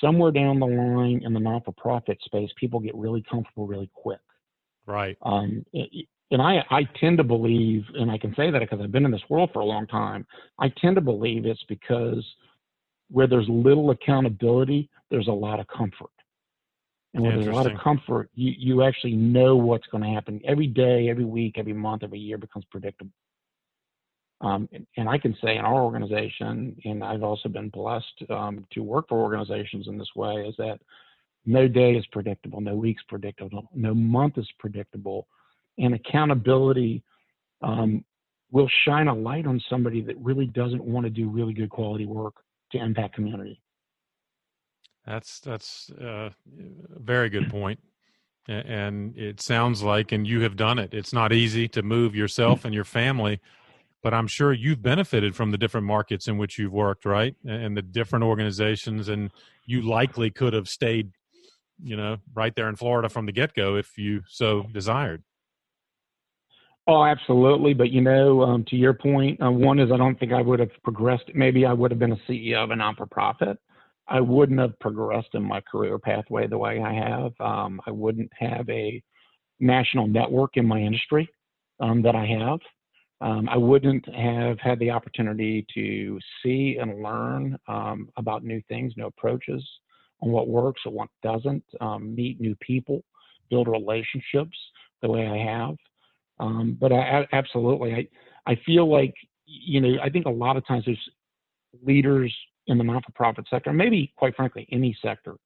[0.00, 3.90] somewhere down the line in the not for profit space, people get really comfortable really
[3.92, 4.20] quick.
[4.86, 5.16] Right.
[5.22, 5.64] Um,
[6.30, 9.10] and I, I tend to believe, and I can say that because I've been in
[9.10, 10.26] this world for a long time.
[10.58, 12.24] I tend to believe it's because
[13.10, 16.10] where there's little accountability, there's a lot of comfort.
[17.12, 20.40] And when there's a lot of comfort, you, you actually know what's going to happen
[20.44, 23.12] every day, every week, every month, every year becomes predictable.
[24.40, 28.66] Um, and, and, I can say in our organization, and I've also been blessed um,
[28.72, 30.80] to work for organizations in this way, is that
[31.46, 35.28] no day is predictable, no week's predictable, no month is predictable,
[35.78, 37.02] and accountability
[37.62, 38.04] um,
[38.50, 42.06] will shine a light on somebody that really doesn't want to do really good quality
[42.06, 42.34] work
[42.72, 43.60] to impact community.
[45.06, 47.78] That's that's uh, a very good point,
[48.48, 50.94] and it sounds like, and you have done it.
[50.94, 53.40] It's not easy to move yourself and your family,
[54.02, 57.76] but I'm sure you've benefited from the different markets in which you've worked, right, and
[57.76, 59.30] the different organizations, and
[59.66, 61.10] you likely could have stayed,
[61.82, 65.22] you know, right there in Florida from the get go if you so desired.
[66.86, 67.72] Oh, absolutely.
[67.72, 70.60] But you know, um, to your point, uh, one is I don't think I would
[70.60, 71.24] have progressed.
[71.34, 73.58] Maybe I would have been a CEO of a non for profit.
[74.06, 77.32] I wouldn't have progressed in my career pathway the way I have.
[77.40, 79.02] Um, I wouldn't have a
[79.60, 81.28] national network in my industry
[81.80, 82.58] um, that I have.
[83.22, 88.92] Um, I wouldn't have had the opportunity to see and learn um, about new things,
[88.98, 89.66] new approaches
[90.20, 93.02] on what works or what doesn't, um, meet new people,
[93.48, 94.58] build relationships
[95.00, 95.76] the way I have.
[96.40, 98.08] Um, but I, absolutely, I,
[98.50, 99.14] I feel like,
[99.46, 101.10] you know, I think a lot of times there's
[101.82, 102.34] leaders
[102.66, 105.36] in the not-for-profit sector, maybe quite frankly any sector,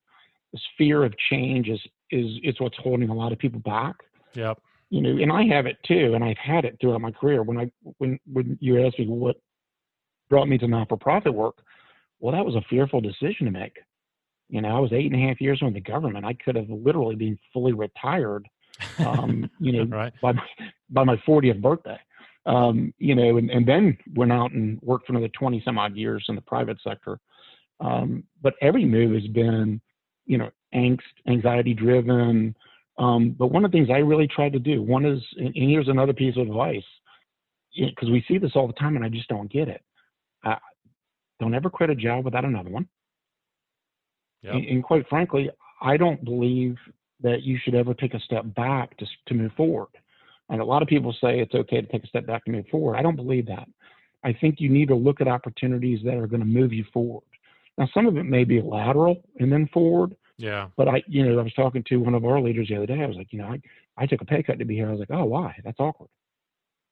[0.52, 3.96] this fear of change is is it's what's holding a lot of people back.
[4.34, 4.58] Yep.
[4.90, 7.42] You know, and I have it too, and I've had it throughout my career.
[7.42, 9.36] When I when when you asked me what
[10.30, 11.56] brought me to not-for-profit work,
[12.20, 13.76] well, that was a fearful decision to make.
[14.48, 16.24] You know, I was eight and a half years in the government.
[16.24, 18.48] I could have literally been fully retired.
[18.98, 20.12] Um, you know, right.
[20.22, 20.42] by my,
[20.90, 21.98] by my 40th birthday
[22.48, 25.94] um, you know, and, and, then went out and worked for another 20 some odd
[25.94, 27.20] years in the private sector.
[27.78, 29.80] Um, but every move has been,
[30.24, 32.56] you know, angst, anxiety driven.
[32.96, 35.88] Um, but one of the things I really tried to do, one is, and here's
[35.88, 36.82] another piece of advice,
[37.76, 39.82] because we see this all the time and I just don't get it.
[40.44, 40.56] Uh,
[41.38, 42.88] don't ever quit a job without another one.
[44.42, 44.54] Yep.
[44.54, 45.50] And, and quite frankly,
[45.82, 46.76] I don't believe
[47.20, 49.88] that you should ever take a step back to, to move forward.
[50.48, 52.66] And a lot of people say it's okay to take a step back to move
[52.70, 52.96] forward.
[52.96, 53.68] I don't believe that.
[54.24, 57.24] I think you need to look at opportunities that are going to move you forward.
[57.76, 60.16] Now, some of it may be lateral and then forward.
[60.36, 60.68] Yeah.
[60.76, 63.02] But I, you know, I was talking to one of our leaders the other day.
[63.02, 63.60] I was like, you know, I,
[63.96, 64.88] I took a pay cut to be here.
[64.88, 65.56] I was like, oh, why?
[65.64, 66.10] That's awkward.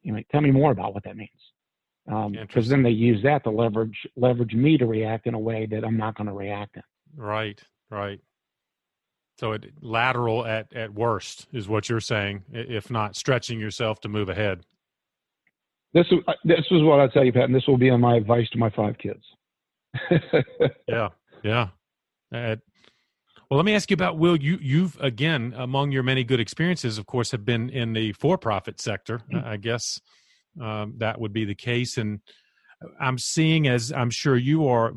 [0.03, 1.31] You know, like, tell me more about what that means.
[2.07, 5.67] Because um, then they use that to leverage leverage me to react in a way
[5.67, 6.83] that I'm not going to react in.
[7.17, 7.61] Right.
[7.91, 8.21] Right.
[9.39, 14.09] So it lateral at at worst is what you're saying, if not stretching yourself to
[14.09, 14.65] move ahead.
[15.93, 18.01] This is uh, this is what I tell you, Pat, and this will be on
[18.01, 19.23] my advice to my five kids.
[20.89, 21.09] yeah,
[21.43, 21.69] yeah.
[22.35, 22.57] Uh,
[23.51, 24.37] well, let me ask you about Will.
[24.37, 28.81] You you've again among your many good experiences, of course, have been in the for-profit
[28.81, 29.21] sector.
[29.33, 29.47] Mm-hmm.
[29.47, 30.01] I guess
[30.61, 32.21] um, that would be the case, and
[32.99, 34.95] I'm seeing, as I'm sure you are,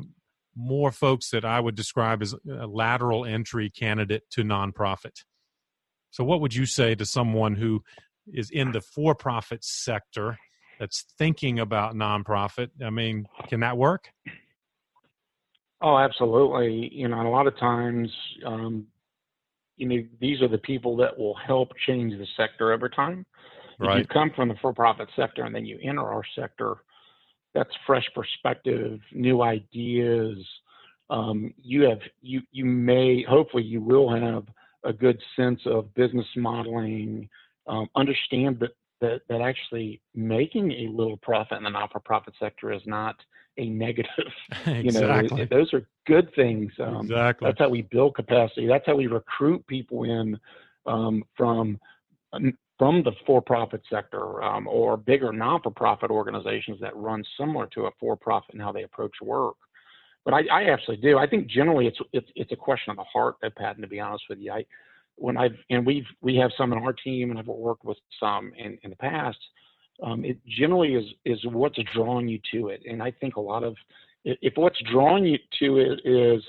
[0.56, 5.24] more folks that I would describe as a lateral entry candidate to nonprofit.
[6.10, 7.82] So, what would you say to someone who
[8.32, 10.38] is in the for profit sector
[10.78, 12.70] that's thinking about nonprofit?
[12.84, 14.10] I mean, can that work?
[15.80, 16.90] Oh, absolutely.
[16.92, 18.10] You know, a lot of times,
[18.44, 18.86] um,
[19.76, 23.24] you know, these are the people that will help change the sector over time.
[23.78, 23.96] Right.
[23.96, 26.76] If you come from the for profit sector and then you enter our sector,
[27.54, 30.36] that's fresh perspective, new ideas.
[31.08, 34.44] Um, you have you you may hopefully you will have
[34.84, 37.28] a good sense of business modeling,
[37.66, 38.70] um, understand that,
[39.00, 43.16] that that actually making a little profit in the not-for-profit sector is not
[43.58, 44.10] a negative.
[44.66, 45.28] exactly.
[45.30, 46.72] You know, those are good things.
[46.78, 47.48] Um, exactly.
[47.48, 48.66] That's how we build capacity.
[48.66, 50.38] That's how we recruit people in
[50.86, 51.78] um, from
[52.80, 58.54] from the for-profit sector um, or bigger non-for-profit organizations that run similar to a for-profit
[58.54, 59.56] and how they approach work.
[60.24, 61.18] But I, I absolutely do.
[61.18, 63.82] I think generally it's, it's it's a question of the heart, that Patton.
[63.82, 64.64] To be honest with you, I
[65.16, 68.52] when I've and we've we have some in our team, and I've worked with some
[68.56, 69.38] in in the past.
[70.02, 73.62] Um, it generally is is what's drawing you to it, and I think a lot
[73.62, 73.76] of
[74.24, 76.42] if what's drawing you to it is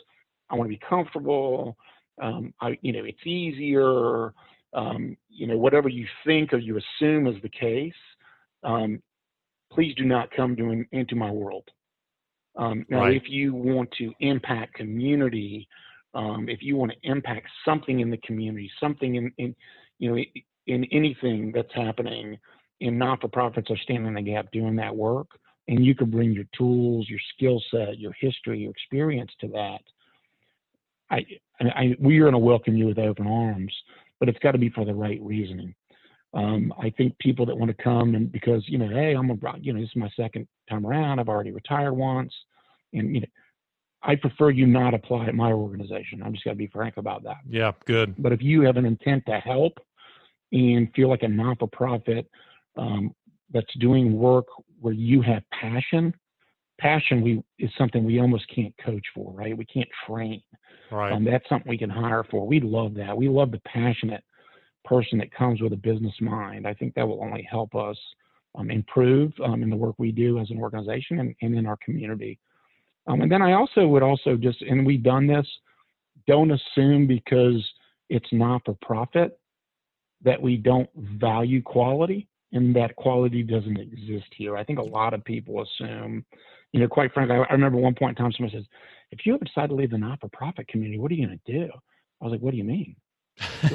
[0.50, 1.76] I want to be comfortable,
[2.22, 4.34] um, I you know it's easier,
[4.74, 7.94] um, you know whatever you think or you assume is the case.
[8.64, 9.02] Um,
[9.72, 11.70] please do not come to into my world.
[12.58, 13.16] Um, now, right.
[13.16, 15.68] if you want to impact community,
[16.14, 19.56] um, if you want to impact something in the community, something in, in
[20.00, 20.24] you know,
[20.68, 22.38] in anything that's happening,
[22.82, 25.28] and not-for-profits are standing in the gap doing that work,
[25.68, 29.80] and you can bring your tools, your skill set, your history, your experience to that.
[31.10, 31.26] I,
[31.60, 33.74] I, we are going to welcome you with open arms,
[34.22, 35.74] but it's got to be for the right reasoning.
[36.34, 39.36] Um, I think people that want to come and because you know, hey, I'm a
[39.60, 41.20] you know, this is my second time around.
[41.20, 42.34] I've already retired once,
[42.94, 43.28] and you know,
[44.04, 46.24] I prefer you not apply at my organization.
[46.24, 47.38] I'm just got to be frank about that.
[47.50, 48.16] Yeah, good.
[48.18, 49.74] But if you have an intent to help
[50.54, 52.30] and feel like a non-for-profit
[52.78, 53.14] um,
[53.52, 54.46] that's doing work
[54.80, 56.14] where you have passion,
[56.82, 59.58] passion we is something we almost can't coach for, right?
[59.58, 60.42] We can't train.
[60.92, 61.14] Right.
[61.14, 62.46] Um, that's something we can hire for.
[62.46, 63.16] We love that.
[63.16, 64.24] We love the passionate
[64.84, 66.68] person that comes with a business mind.
[66.68, 67.98] I think that will only help us
[68.56, 71.78] um, improve um, in the work we do as an organization and, and in our
[71.86, 72.40] community.
[73.08, 75.48] Um, and then I also would also just, and we've done this,
[76.28, 77.64] don't assume because
[78.10, 79.40] it's not for profit
[80.24, 84.58] that we don't value quality and that quality doesn't exist here.
[84.58, 86.26] I think a lot of people assume,
[86.74, 88.66] you know, quite frankly, I, I remember one point in time somebody says,
[89.12, 91.40] if you ever decide to leave the not for profit community, what are you going
[91.46, 91.70] to do?
[92.22, 92.96] I was like, what do you mean?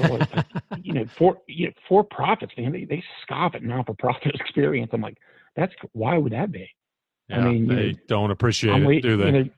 [0.83, 4.35] you know, for you know, for profits, man, they, they scoff at not for profit
[4.41, 4.91] experience.
[4.93, 5.19] I'm like,
[5.57, 6.69] that's why would that be?
[7.29, 9.27] Yeah, I mean, they know, don't appreciate it, do they?
[9.27, 9.49] You know,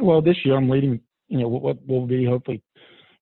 [0.00, 2.62] well, this year I'm leading, you know, what will be hopefully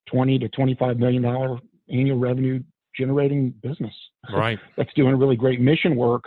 [0.07, 2.63] 20 to 25 million dollar annual revenue
[2.97, 3.95] generating business.
[4.33, 4.59] Right.
[4.77, 6.25] that's doing really great mission work.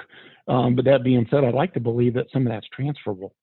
[0.48, 3.34] Um, but that being said, I'd like to believe that some of that's transferable.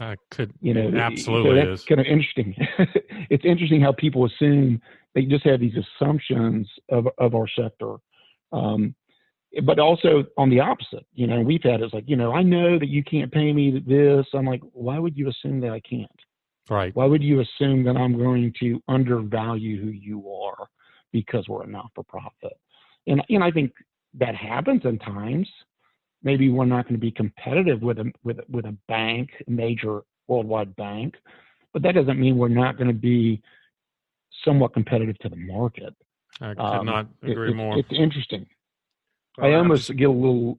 [0.00, 2.54] I could, you know, absolutely so is kind of interesting.
[3.30, 4.80] it's interesting how people assume
[5.14, 7.96] they just have these assumptions of of our sector.
[8.52, 8.94] Um,
[9.62, 12.76] but also on the opposite, you know, we've had it's like, you know, I know
[12.78, 14.26] that you can't pay me this.
[14.34, 16.10] I'm like, why would you assume that I can't?
[16.68, 16.94] Right.
[16.96, 20.66] Why would you assume that I'm going to undervalue who you are
[21.12, 22.58] because we're a not-for-profit?
[23.06, 23.72] And and I think
[24.14, 25.48] that happens in times.
[26.24, 30.02] Maybe we're not going to be competitive with a with with a bank, a major
[30.26, 31.14] worldwide bank,
[31.72, 33.42] but that doesn't mean we're not going to be
[34.44, 35.94] somewhat competitive to the market.
[36.40, 37.78] I could um, not agree it, more.
[37.78, 38.46] It's interesting.
[39.38, 40.58] I almost just, get a little.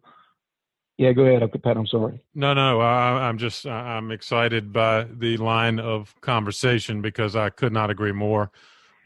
[0.98, 1.78] Yeah, go ahead, Pat.
[1.78, 2.22] I'm sorry.
[2.36, 7.74] No, no, I, I'm just I'm excited by the line of conversation because I could
[7.74, 8.52] not agree more.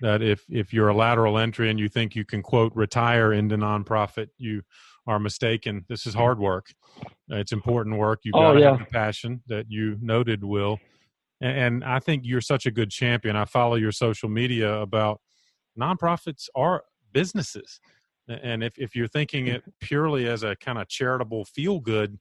[0.02, 3.58] That if if you're a lateral entry and you think you can quote retire into
[3.58, 4.64] nonprofit, you
[5.10, 5.86] are mistaken.
[5.90, 6.68] This is hard work.
[7.30, 8.20] It's important work.
[8.24, 10.80] You've got oh, to have the passion that you noted, Will.
[11.42, 13.36] And, and I think you're such a good champion.
[13.36, 15.20] I follow your social media about
[15.78, 17.80] nonprofits are businesses
[18.30, 22.20] and if, if you're thinking it purely as a kind of charitable feel good,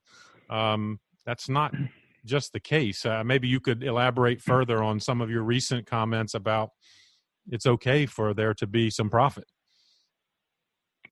[0.48, 1.74] um, that's not
[2.24, 3.04] just the case.
[3.04, 6.70] Uh, maybe you could elaborate further on some of your recent comments about
[7.50, 9.44] it's okay for there to be some profit.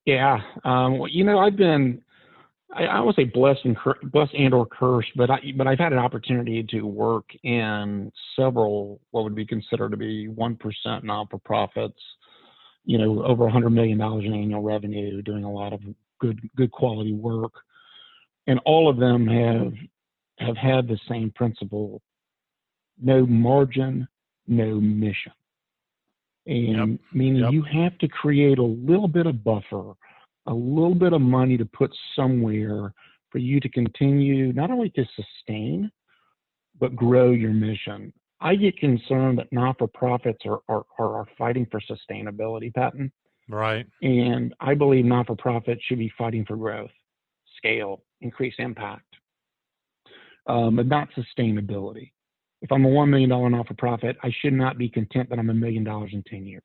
[0.07, 2.03] Yeah, um, well, you know, I've been
[2.73, 5.93] I, I would say blessed and blessed and or cursed, but I but I've had
[5.93, 11.27] an opportunity to work in several what would be considered to be one percent non
[11.29, 12.01] for profits
[12.87, 15.81] you know, over hundred million dollars in annual revenue, doing a lot of
[16.21, 17.53] good good quality work,
[18.47, 19.73] and all of them have
[20.39, 22.01] have had the same principle:
[23.03, 24.07] no margin,
[24.47, 25.33] no mission.
[26.47, 27.01] And yep.
[27.13, 27.53] meaning yep.
[27.53, 29.93] you have to create a little bit of buffer,
[30.47, 32.93] a little bit of money to put somewhere
[33.31, 35.91] for you to continue not only to sustain,
[36.79, 38.13] but grow your mission.
[38.41, 43.11] I get concerned that not-for-profits are, are, are fighting for sustainability, Patton.
[43.49, 43.87] Right.
[44.03, 46.91] And I believe not-for-profits should be fighting for growth,
[47.57, 49.07] scale, increased impact,
[50.47, 52.13] um, but not sustainability.
[52.63, 55.85] If I'm a $1 million not-for-profit, I should not be content that I'm a million
[55.85, 56.63] dollars in 10 years.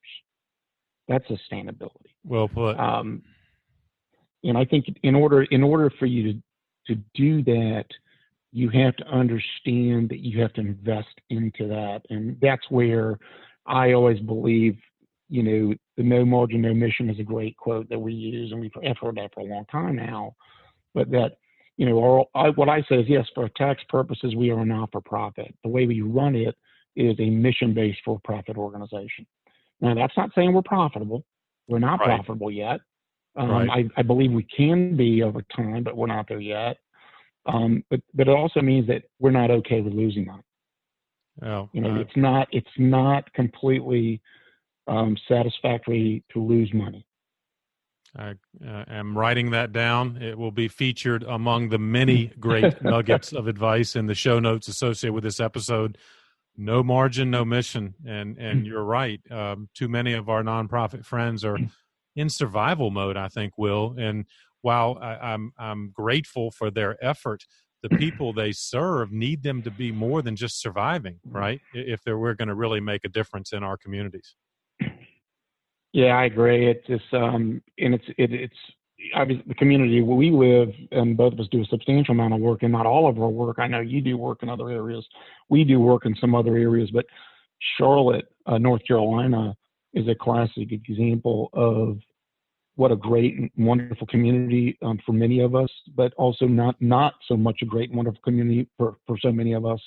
[1.08, 2.12] That's sustainability.
[2.24, 2.80] Well put.
[2.80, 3.24] Um,
[4.44, 6.42] and I think in order in order for you to
[6.88, 7.86] to do that,
[8.52, 12.02] you have to understand that you have to invest into that.
[12.10, 13.18] And that's where
[13.66, 14.78] I always believe,
[15.30, 18.60] you know, the no margin, no mission is a great quote that we use, and
[18.60, 20.36] we've heard that for a long time now.
[20.94, 21.38] But that,
[21.82, 24.66] you know, our, I, what I say is yes, for tax purposes, we are a
[24.66, 25.52] not for profit.
[25.64, 26.56] The way we run it
[26.96, 29.26] is a mission based for profit organization.
[29.80, 31.26] Now, that's not saying we're profitable.
[31.68, 32.06] We're not Right.
[32.06, 32.82] profitable yet.
[33.36, 33.70] Um, Right.
[33.96, 36.78] I, I believe we can be over time, but we're not there yet.
[37.48, 40.44] Um, but but it also means that we're not okay with losing money.
[41.42, 44.22] Oh, You know, uh, it's not it's not completely
[44.88, 47.08] um, satisfactory to lose money.
[48.18, 48.32] I
[48.66, 50.22] uh, am writing that down.
[50.22, 54.68] It will be featured among the many great nuggets of advice in the show notes
[54.68, 55.98] associated with this episode.
[56.58, 59.22] No margin, no mission, and and you're right.
[59.32, 61.58] Um, too many of our nonprofit friends are
[62.16, 63.16] in survival mode.
[63.16, 64.26] I think will, and
[64.62, 67.46] while I, I'm I'm grateful for their effort,
[67.82, 71.20] the people they serve need them to be more than just surviving.
[71.26, 71.62] Right?
[71.74, 74.36] If they're, we're going to really make a difference in our communities.
[75.94, 76.70] Yeah, I agree.
[76.70, 78.56] It's just um, and it's it, it's
[79.14, 82.40] obviously the community where we live, and both of us do a substantial amount of
[82.40, 83.58] work, and not all of our work.
[83.60, 85.06] I know you do work in other areas.
[85.50, 87.06] We do work in some other areas, but
[87.78, 89.56] Charlotte, uh, North Carolina,
[89.94, 91.98] is a classic example of
[92.76, 97.16] what a great and wonderful community um, for many of us, but also not not
[97.28, 99.82] so much a great and wonderful community for for so many of us.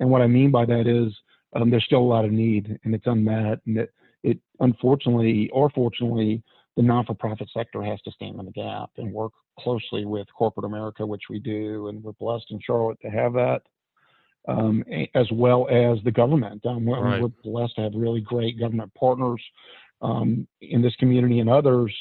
[0.00, 1.14] And what I mean by that is
[1.54, 3.92] um, there's still a lot of need, and it's unmet, and it
[4.22, 6.42] it unfortunately or fortunately
[6.76, 11.06] the non-for-profit sector has to stand in the gap and work closely with corporate America,
[11.06, 13.62] which we do, and we're blessed in Charlotte to have that,
[14.46, 16.64] um, as well as the government.
[16.66, 17.22] Um, we're, Right.
[17.22, 19.42] we're blessed to have really great government partners
[20.02, 21.94] um, in this community and others.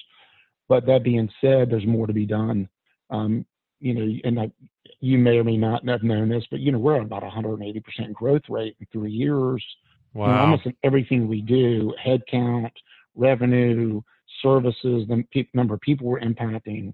[0.67, 2.67] But that being said, there's more to be done.
[3.09, 3.45] Um,
[3.79, 4.51] you know, and I,
[4.99, 8.13] you may or may not have known this, but you know, we're at about 180%
[8.13, 9.63] growth rate in three years.
[10.15, 12.71] You know, almost in everything we do, headcount,
[13.15, 14.01] revenue,
[14.41, 16.93] services, the pe- number of people we're impacting.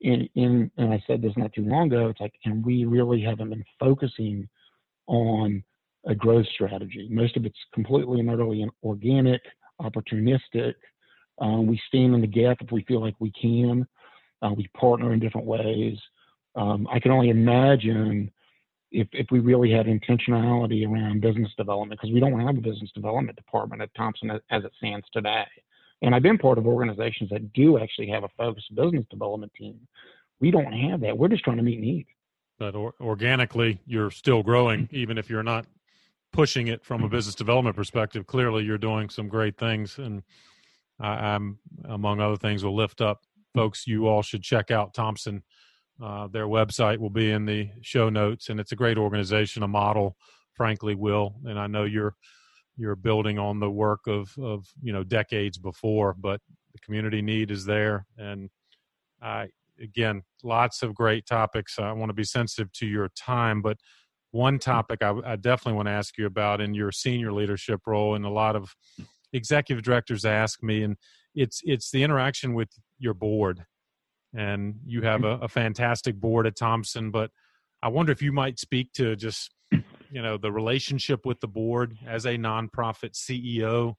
[0.00, 3.20] In, in, and I said this not too long ago, it's like, and we really
[3.20, 4.48] haven't been focusing
[5.06, 5.62] on
[6.06, 7.08] a growth strategy.
[7.10, 9.40] Most of it's completely and utterly organic,
[9.80, 10.74] opportunistic.
[11.40, 13.86] Um, we stand in the gap if we feel like we can.
[14.42, 15.98] Uh, we partner in different ways.
[16.54, 18.30] Um, I can only imagine
[18.90, 22.90] if, if we really had intentionality around business development, because we don't have a business
[22.94, 25.44] development department at Thompson as, as it stands today.
[26.02, 29.78] And I've been part of organizations that do actually have a focused business development team.
[30.40, 31.18] We don't have that.
[31.18, 32.08] We're just trying to meet needs.
[32.58, 35.66] but or, organically you're still growing even if you're not
[36.32, 37.16] pushing it from a mm-hmm.
[37.16, 40.22] business development perspective clearly you're doing some great things and
[41.00, 43.22] I, i'm among other things will lift up
[43.54, 45.42] folks you all should check out thompson
[46.02, 49.68] uh, their website will be in the show notes and it's a great organization a
[49.68, 50.16] model
[50.54, 52.14] frankly will and i know you're
[52.76, 56.40] you're building on the work of of you know decades before but
[56.72, 58.50] the community need is there and
[59.22, 59.48] i
[59.80, 61.78] again, lots of great topics.
[61.78, 63.78] I want to be sensitive to your time, but
[64.30, 68.14] one topic I, I definitely want to ask you about in your senior leadership role,
[68.14, 68.74] and a lot of
[69.32, 70.96] executive directors ask me, and
[71.34, 72.68] it's it's the interaction with
[72.98, 73.64] your board.
[74.36, 77.30] And you have a, a fantastic board at Thompson, but
[77.82, 79.54] I wonder if you might speak to just
[80.10, 83.94] you know the relationship with the board as a nonprofit CEO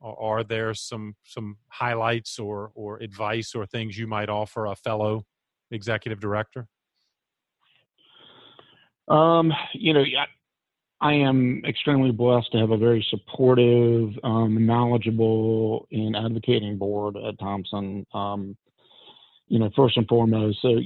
[0.00, 4.76] are, are there some some highlights or or advice or things you might offer a
[4.76, 5.24] fellow
[5.70, 6.66] executive director?
[9.08, 10.26] Um, you know, I,
[11.00, 17.38] I am extremely blessed to have a very supportive, um, knowledgeable, and advocating board at
[17.38, 18.06] Thompson.
[18.12, 18.56] Um,
[19.48, 20.78] you know, first and foremost, so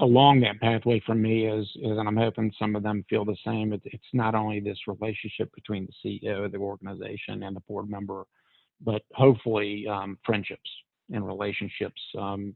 [0.00, 3.36] along that pathway for me is, is and I'm hoping some of them feel the
[3.44, 3.72] same.
[3.72, 7.88] It's, it's not only this relationship between the CEO of the organization and the board
[7.88, 8.24] member,
[8.80, 10.70] but hopefully um, friendships
[11.12, 12.54] and relationships um,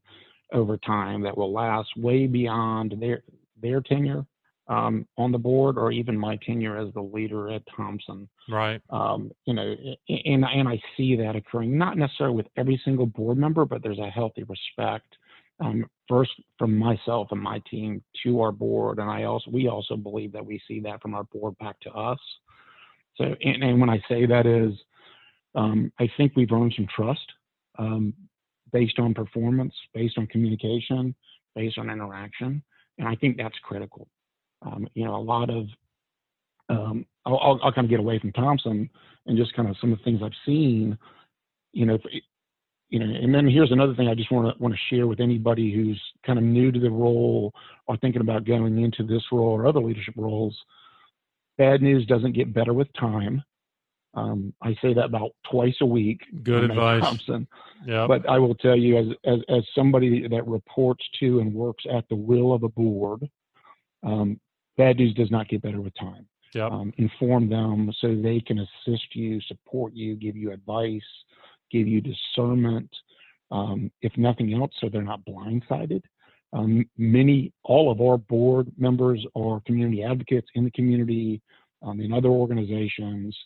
[0.53, 3.23] over time that will last way beyond their
[3.61, 4.25] their tenure
[4.69, 8.29] um, on the board or even my tenure as the leader at Thompson.
[8.49, 9.75] right Um, you know,
[10.09, 13.99] and and I see that occurring not necessarily with every single board member, but there's
[13.99, 15.17] a healthy respect
[15.61, 19.97] um, first from myself and my team to our board, and I also we also
[19.97, 22.19] believe that we see that from our board back to us.
[23.17, 24.73] So, and, and when I say that is,
[25.55, 27.27] um, I think we've earned some trust
[27.79, 28.15] um,
[28.73, 31.15] based on performance, based on communication,
[31.55, 32.63] based on interaction,
[32.99, 34.09] and I think that's critical.
[34.63, 35.67] Um, you know, a lot of
[36.69, 38.91] um, I'll, I'll, kind of get away from Thompson
[39.27, 40.99] and just kind of some of the things I've seen.
[41.73, 41.99] You know,
[42.89, 45.21] you know, and then here's another thing I just want to want to share with
[45.21, 47.53] anybody who's kind of new to the role
[47.87, 50.57] or thinking about going into this role or other leadership roles.
[51.59, 53.43] Bad news doesn't get better with time.
[54.15, 56.23] Um, I say that about twice a week.
[56.43, 57.47] good advice Thompson.
[57.87, 61.85] yeah But I will tell you, as, as as somebody that reports to and works
[61.93, 63.29] at the will of a board,
[64.03, 64.41] um,
[64.79, 66.27] bad news does not get better with time.
[66.55, 66.73] yep.
[66.73, 71.03] um, inform them so they can assist you, support you, give you advice,
[71.71, 72.91] give you discernment,
[73.51, 76.03] um, if nothing else, so they're not blindsided.
[76.53, 81.43] Um, many, all of our board members are community advocates in the community,
[81.83, 83.37] um, in other organizations,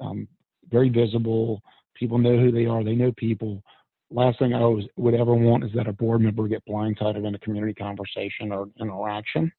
[0.00, 0.28] um,
[0.70, 1.60] very visible.
[1.94, 2.84] People know who they are.
[2.84, 3.62] They know people.
[4.10, 7.34] Last thing I always would ever want is that a board member get blindsided in
[7.34, 9.50] a community conversation or interaction.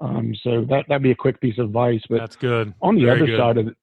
[0.00, 2.00] Um, so that that'd be a quick piece of advice.
[2.08, 2.72] But that's good.
[2.80, 3.38] On the very other good.
[3.38, 3.76] side of it,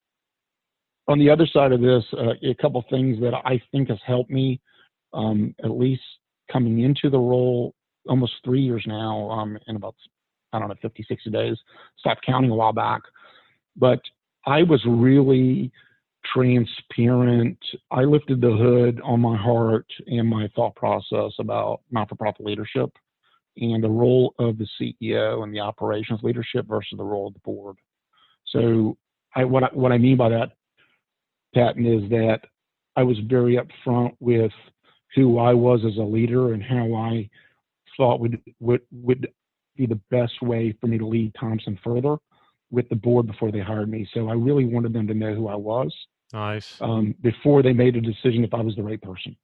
[1.08, 4.30] on the other side of this, uh, a couple things that I think has helped
[4.30, 4.60] me,
[5.14, 6.02] um, at least
[6.52, 7.74] coming into the role
[8.08, 9.96] almost three years now, um, in about,
[10.54, 11.58] I don't know, 50, 60 days,
[11.98, 13.02] stopped counting a while back.
[13.76, 14.02] But
[14.46, 15.72] I was really
[16.34, 17.58] transparent.
[17.92, 22.46] I lifted the hood on my heart and my thought process about not for profit
[22.46, 22.90] leadership
[23.58, 27.40] and the role of the CEO and the operations leadership versus the role of the
[27.40, 27.78] board.
[28.48, 28.98] So,
[29.36, 30.52] I, what, I, what I mean by that,
[31.54, 32.42] Patton, is that
[32.96, 34.52] I was very upfront with
[35.16, 37.30] who I was as a leader and how I
[37.96, 39.28] thought would would would
[39.76, 42.18] be the best way for me to lead Thompson further
[42.72, 44.08] with the board before they hired me.
[44.14, 45.94] So I really wanted them to know who I was.
[46.34, 46.78] Nice.
[46.82, 49.36] Um, before they made a decision if I was the right person.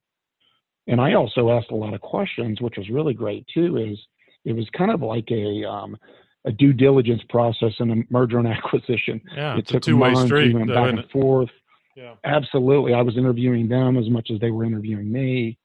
[0.86, 3.78] And I also asked a lot of questions, which was really great too.
[3.78, 3.98] Is
[4.44, 5.96] it was kind of like a um,
[6.44, 9.22] a due diligence process in a merger and acquisition.
[9.34, 10.52] Yeah, it it's took a two-way months, street.
[10.52, 11.50] we went back and forth.
[11.96, 12.14] Yeah.
[12.24, 12.94] Absolutely.
[12.94, 15.58] I was interviewing them as much as they were interviewing me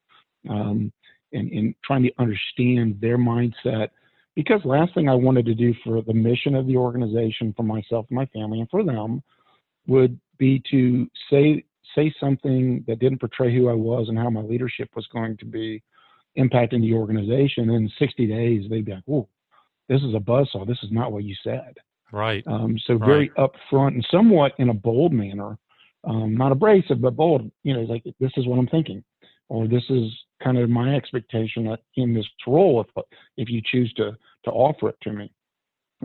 [0.50, 0.92] um,
[1.34, 3.90] and, and trying to understand their mindset.
[4.36, 8.06] Because last thing I wanted to do for the mission of the organization, for myself
[8.10, 9.22] and my family, and for them,
[9.88, 11.64] would be to say
[11.96, 15.46] say something that didn't portray who I was and how my leadership was going to
[15.46, 15.82] be
[16.38, 17.72] impacting the organization.
[17.72, 19.28] In 60 days, they'd be like, "Oh,
[19.88, 20.68] this is a buzzsaw.
[20.68, 21.76] This is not what you said."
[22.12, 22.44] Right.
[22.48, 25.58] Um, so very upfront and somewhat in a bold manner,
[26.04, 27.50] um, not abrasive but bold.
[27.64, 29.04] You know, like this is what I'm thinking,
[29.50, 30.12] or this is
[30.44, 33.06] kind of my expectation in this role if
[33.38, 34.12] if you choose to
[34.46, 35.32] to offer it to me.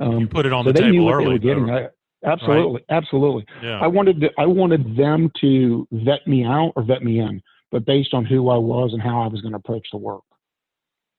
[0.01, 1.38] Um, you put it on so the they table early.
[1.38, 1.70] getting.
[1.70, 1.88] I,
[2.24, 3.47] absolutely, absolutely.
[3.62, 3.80] yeah.
[3.80, 7.40] I wanted to, I wanted them to vet me out or vet me in,
[7.70, 10.22] but based on who I was and how I was going to approach the work.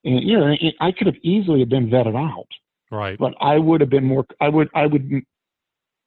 [0.03, 2.47] And you know, I could have easily have been vetted out
[2.91, 3.17] right.
[3.17, 4.26] but I would have been more.
[4.39, 4.69] I would.
[4.73, 5.23] I would.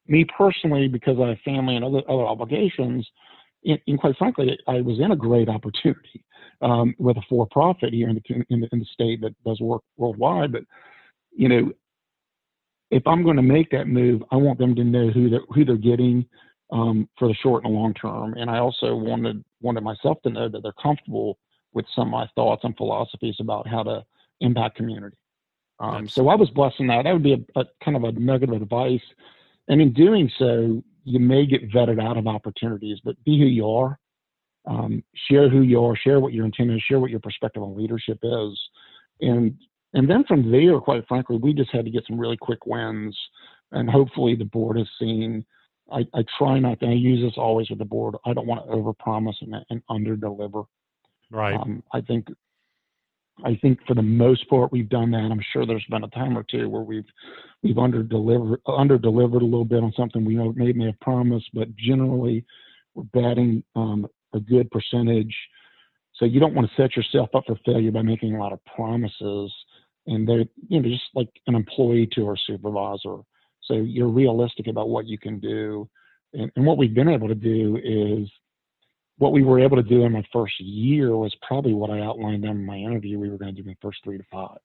[0.09, 3.07] Me personally, because I have family and other other obligations,
[3.65, 6.25] and, and quite frankly, I was in a great opportunity
[6.63, 9.83] um, with a for-profit here in the, in the in the state that does work
[9.97, 10.53] worldwide.
[10.53, 10.63] But
[11.37, 11.73] you know,
[12.91, 15.65] if I'm going to make that move, I want them to know who they're who
[15.65, 16.27] they're getting
[16.73, 20.31] um, for the short and the long term, and I also wanted wanted myself to
[20.31, 21.39] know that they're comfortable
[21.75, 24.05] with some of my thoughts and philosophies about how to
[24.41, 25.17] impact community.
[25.81, 27.05] Um, so I was blessed in that.
[27.05, 29.03] That would be a, a kind of a nugget of advice.
[29.69, 33.69] And in doing so, you may get vetted out of opportunities, but be who you
[33.69, 33.99] are.
[34.67, 35.97] Um, share who you are.
[35.97, 36.83] Share what your intent is.
[36.83, 38.59] Share what your perspective on leadership is.
[39.21, 39.57] And
[39.95, 43.17] and then from there, quite frankly, we just had to get some really quick wins.
[43.73, 45.45] And hopefully, the board has seen.
[45.91, 46.87] I, I try not to.
[46.87, 48.17] I use this always with the board.
[48.27, 50.67] I don't want to overpromise and, and underdeliver.
[51.31, 51.59] Right.
[51.59, 52.29] Um, I think
[53.45, 55.31] I think for the most part we've done that.
[55.31, 57.07] I'm sure there's been a time or two where we've
[57.63, 61.49] we've under delivered under delivered a little bit on something we know maybe have promised,
[61.55, 62.45] but generally
[62.95, 65.35] we're batting um, a good percentage.
[66.15, 68.65] So you don't want to set yourself up for failure by making a lot of
[68.65, 69.53] promises,
[70.07, 73.19] and they're you know just like an employee to our supervisor.
[73.63, 75.89] So you're realistic about what you can do,
[76.33, 78.29] and, and what we've been able to do is
[79.19, 82.45] what we were able to do in my first year was probably what I outlined
[82.45, 84.59] them in my interview we were going to do in the first three to five.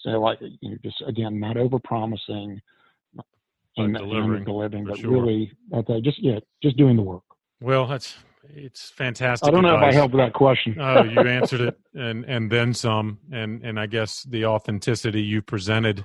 [0.00, 2.60] So like you know, just again, not over promising
[3.76, 5.10] and, delivering, and delivering, but sure.
[5.10, 7.22] really uh, just yeah, just doing the work.
[7.60, 8.16] Well, that's
[8.48, 9.48] it's fantastic.
[9.48, 10.76] I don't know if I helped with that question.
[10.80, 13.18] oh, you answered it and and then some.
[13.32, 16.04] And and I guess the authenticity you presented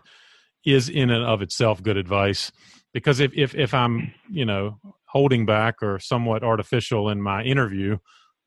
[0.65, 2.51] is in and of itself good advice.
[2.93, 4.79] Because if if if I'm you know
[5.09, 7.97] holding back or somewhat artificial in my interview,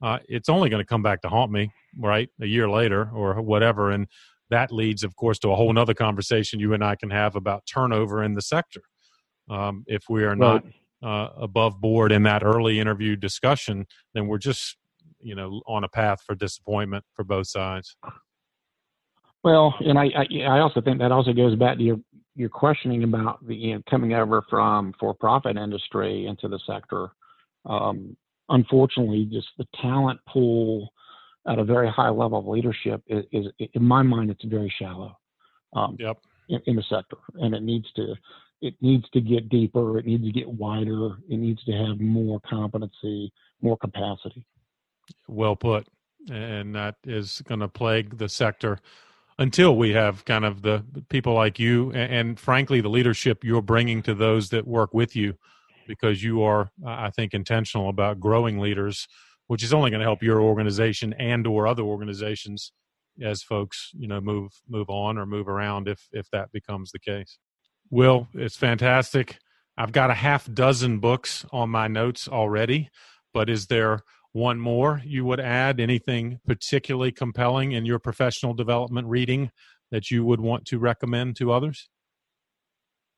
[0.02, 2.28] uh, it's only going to come back to haunt me, right?
[2.40, 4.06] A year later or whatever, and
[4.50, 7.64] that leads, of course, to a whole other conversation you and I can have about
[7.66, 8.82] turnover in the sector.
[9.50, 10.64] Um, if we are not
[11.02, 14.76] uh, above board in that early interview discussion, then we're just
[15.20, 17.96] you know on a path for disappointment for both sides.
[19.42, 21.96] Well, and I, I I also think that also goes back to your
[22.34, 27.10] your questioning about the you know, coming over from for-profit industry into the sector.
[27.66, 28.16] Um,
[28.48, 30.92] unfortunately, just the talent pool
[31.46, 35.18] at a very high level of leadership is, is in my mind, it's very shallow.
[35.74, 36.18] Um, Yep.
[36.48, 38.14] in, in the sector, and it needs to
[38.60, 42.40] it needs to get deeper, it needs to get wider, it needs to have more
[42.48, 44.46] competency, more capacity.
[45.26, 45.88] Well put.
[46.30, 48.78] And that is going to plague the sector
[49.42, 53.60] until we have kind of the people like you and, and, frankly the leadership you're
[53.62, 55.34] bringing to those that work with you
[55.86, 59.08] because you are i think intentional about growing leaders
[59.48, 62.72] which is only going to help your organization and or other organizations
[63.20, 66.98] as folks you know move move on or move around if if that becomes the
[66.98, 67.38] case.
[67.90, 69.38] Will it's fantastic.
[69.76, 72.90] I've got a half dozen books on my notes already
[73.34, 74.02] but is there
[74.32, 79.50] one more you would add anything particularly compelling in your professional development reading
[79.90, 81.88] that you would want to recommend to others?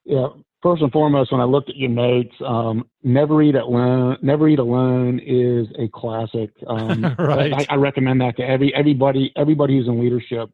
[0.04, 0.28] Yeah
[0.64, 4.58] first and foremost when i looked at your notes um, never eat alone never eat
[4.58, 6.50] alone is a classic.
[6.66, 7.52] Um, right.
[7.52, 10.48] I, I, recommend that to every everybody everybody who's in leadership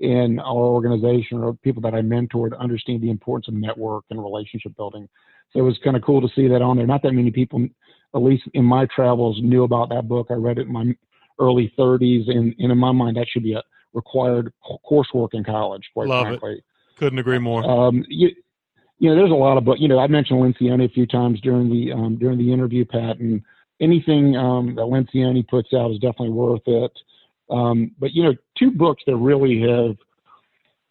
[0.00, 4.22] in our organization or people that i mentor to understand the importance of network and
[4.22, 5.08] relationship building.
[5.52, 6.86] So it was kind of cool to see that on there.
[6.86, 7.66] Not that many people
[8.14, 10.28] at least in my travels, knew about that book.
[10.30, 10.96] I read it in my
[11.38, 14.52] early 30s, and, and in my mind, that should be a required
[14.90, 15.82] coursework in college.
[15.94, 16.64] Quite Love frankly, it.
[16.96, 17.68] couldn't agree more.
[17.68, 18.30] Um, you,
[18.98, 19.80] you know, there's a lot of books.
[19.80, 23.18] You know, I mentioned Lencioni a few times during the um, during the interview, Pat,
[23.18, 23.42] and
[23.80, 26.92] anything um, that Lencioni puts out is definitely worth it.
[27.50, 29.96] Um, but you know, two books that really have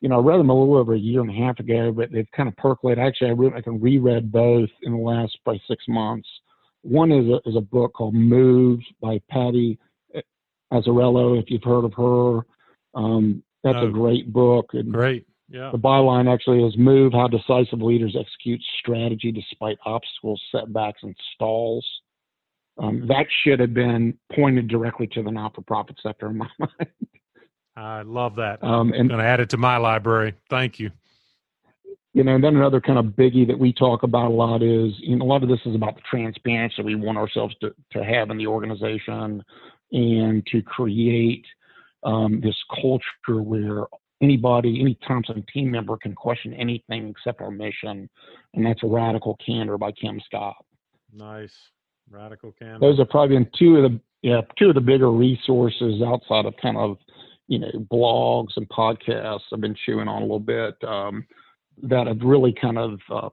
[0.01, 2.11] you know, I read them a little over a year and a half ago, but
[2.11, 3.03] they've kind of percolated.
[3.03, 6.27] Actually, I, re- I can reread both in the last by six months.
[6.81, 9.79] One is a, is a book called Moves by Patty
[10.71, 12.45] Azzarello, if you've heard of her.
[12.93, 13.87] Um, that's no.
[13.87, 14.71] a great book.
[14.73, 15.25] And great.
[15.49, 15.71] Yeah.
[15.71, 21.85] The byline actually is Move How Decisive Leaders Execute Strategy Despite Obstacles, Setbacks, and Stalls.
[22.77, 26.49] Um, that should have been pointed directly to the not for profit sector in my
[26.59, 26.89] mind.
[27.75, 28.63] I love that.
[28.63, 30.33] Um, and, I'm going to add it to my library.
[30.49, 30.91] Thank you
[32.17, 34.91] you know, and then another kind of biggie that we talk about a lot is,
[34.97, 38.03] you know, a lot of this is about the transparency we want ourselves to, to
[38.03, 39.43] have in the organization
[39.91, 41.45] and to create
[42.01, 43.85] um, this culture where
[44.19, 48.09] anybody, any Thompson team member can question anything except our mission.
[48.55, 50.65] And that's a radical candor by Kim Scott.
[51.13, 51.53] Nice.
[52.09, 52.79] Radical candor.
[52.79, 56.55] Those are probably been two of the, yeah, two of the bigger resources outside of
[56.59, 56.97] kind of,
[57.47, 60.83] you know, blogs and podcasts I've been chewing on a little bit.
[60.83, 61.27] Um,
[61.83, 63.29] that have really kind of uh,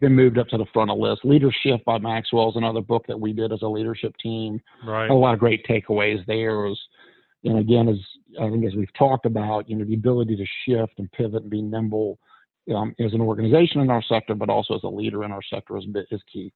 [0.00, 1.24] been moved up to the front of the list.
[1.24, 4.60] Leadership by Maxwell is another book that we did as a leadership team.
[4.84, 5.10] Right.
[5.10, 6.58] A lot of great takeaways there.
[6.58, 6.80] Was,
[7.44, 7.98] and again, as
[8.40, 11.50] I think as we've talked about, you know, the ability to shift and pivot and
[11.50, 12.18] be nimble
[12.74, 15.76] um, as an organization in our sector, but also as a leader in our sector
[15.76, 16.52] is, is key.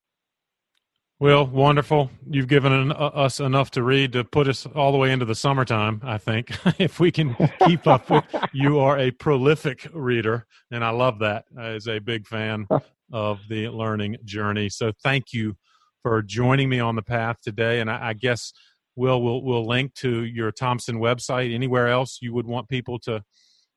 [1.21, 2.11] Well, wonderful.
[2.29, 5.25] You've given an, uh, us enough to read to put us all the way into
[5.25, 6.51] the summertime, I think.
[6.81, 7.37] if we can
[7.67, 12.27] keep up with you are a prolific reader, and I love that as a big
[12.27, 12.67] fan
[13.13, 14.69] of the learning journey.
[14.69, 15.57] So thank you
[16.03, 17.81] for joining me on the path today.
[17.81, 18.53] And I, I guess
[18.97, 21.55] we'll, we'll we'll link to your Thompson website.
[21.55, 23.23] Anywhere else you would want people to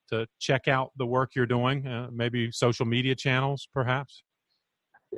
[0.08, 1.86] to check out the work you're doing?
[1.86, 4.24] Uh, maybe social media channels, perhaps.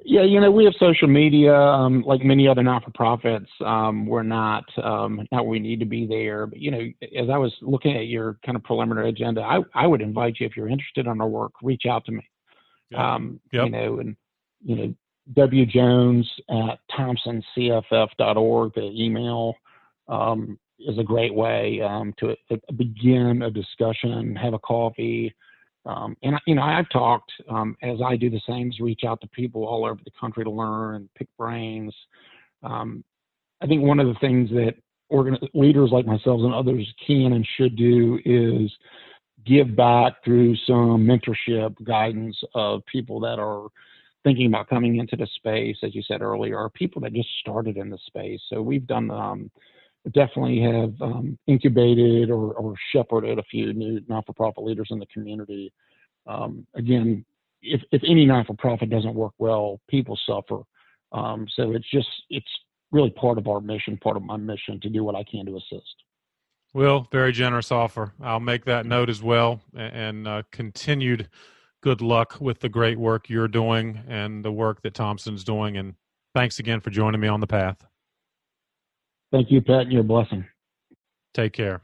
[0.05, 3.51] Yeah, you know, we have social media, um, like many other not-for-profits.
[3.64, 6.47] Um, we're not um, not where we need to be there.
[6.47, 6.80] But you know,
[7.20, 10.47] as I was looking at your kind of preliminary agenda, I, I would invite you
[10.47, 12.28] if you're interested in our work, reach out to me.
[12.97, 13.64] Um, yep.
[13.64, 14.16] You know, and
[14.64, 14.95] you know,
[15.34, 18.74] W Jones at thompsoncff.org.
[18.74, 19.55] The email
[20.09, 25.34] um, is a great way um, to, to begin a discussion, have a coffee.
[25.87, 29.20] Um, and you know, I've talked um, as I do the same, is reach out
[29.22, 31.95] to people all over the country to learn and pick brains.
[32.62, 33.03] Um,
[33.62, 34.74] I think one of the things that
[35.55, 38.70] leaders like myself and others can and should do is
[39.47, 43.68] give back through some mentorship guidance of people that are
[44.22, 47.76] thinking about coming into the space, as you said earlier, or people that just started
[47.76, 48.41] in the space.
[48.51, 49.51] So we've done um,
[50.12, 55.72] definitely have um, incubated or, or, shepherded a few new not-for-profit leaders in the community.
[56.26, 57.24] Um, again,
[57.62, 60.62] if, if any not-for-profit doesn't work well, people suffer.
[61.12, 62.51] Um, so it's just it's
[62.92, 65.57] really part of our mission, part of my mission to do what I can to
[65.57, 66.05] assist.
[66.72, 68.12] Will, very generous offer.
[68.22, 71.28] I'll make that note as well, and uh, continued
[71.82, 75.76] good luck with the great work you're doing and the work that Thompson's doing.
[75.76, 75.94] And
[76.34, 77.84] thanks again for joining me on the path.
[79.33, 80.45] Thank you, Pat, and your blessing.
[81.35, 81.83] Take care.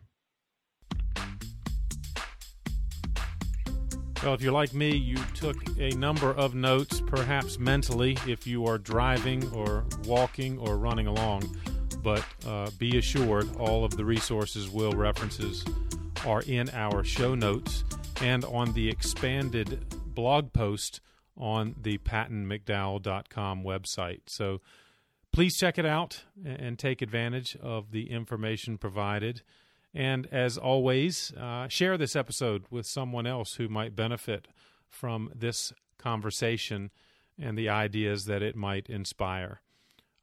[4.23, 8.67] Well, if you're like me, you took a number of notes, perhaps mentally, if you
[8.67, 11.57] are driving or walking or running along.
[12.03, 15.65] But uh, be assured, all of the resources, will references
[16.27, 17.85] are in our show notes
[18.21, 19.85] and on the expanded
[20.15, 21.01] blog post
[21.37, 24.23] on the pattonmcdowell.com website.
[24.27, 24.61] So
[25.37, 29.43] please check it out and take advantage of the information provided.
[29.93, 34.49] And as always, uh, share this episode with someone else who might benefit
[34.89, 36.91] from this conversation
[37.39, 39.61] and the ideas that it might inspire.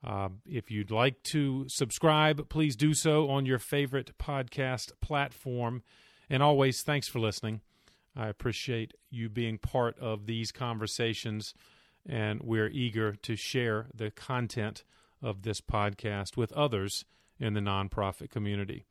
[0.03, 5.84] Uh, if you'd like to subscribe, please do so on your favorite podcast platform.
[6.28, 7.61] And always, thanks for listening.
[8.16, 11.53] I appreciate you being part of these conversations,
[12.03, 14.84] and we're eager to share the content
[15.24, 17.06] of this podcast with others
[17.40, 18.86] in the nonprofit community.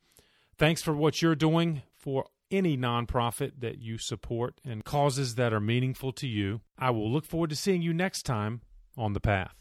[0.57, 5.59] Thanks for what you're doing for any nonprofit that you support and causes that are
[5.59, 6.61] meaningful to you.
[6.77, 8.61] I will look forward to seeing you next time
[8.97, 9.55] on The Path.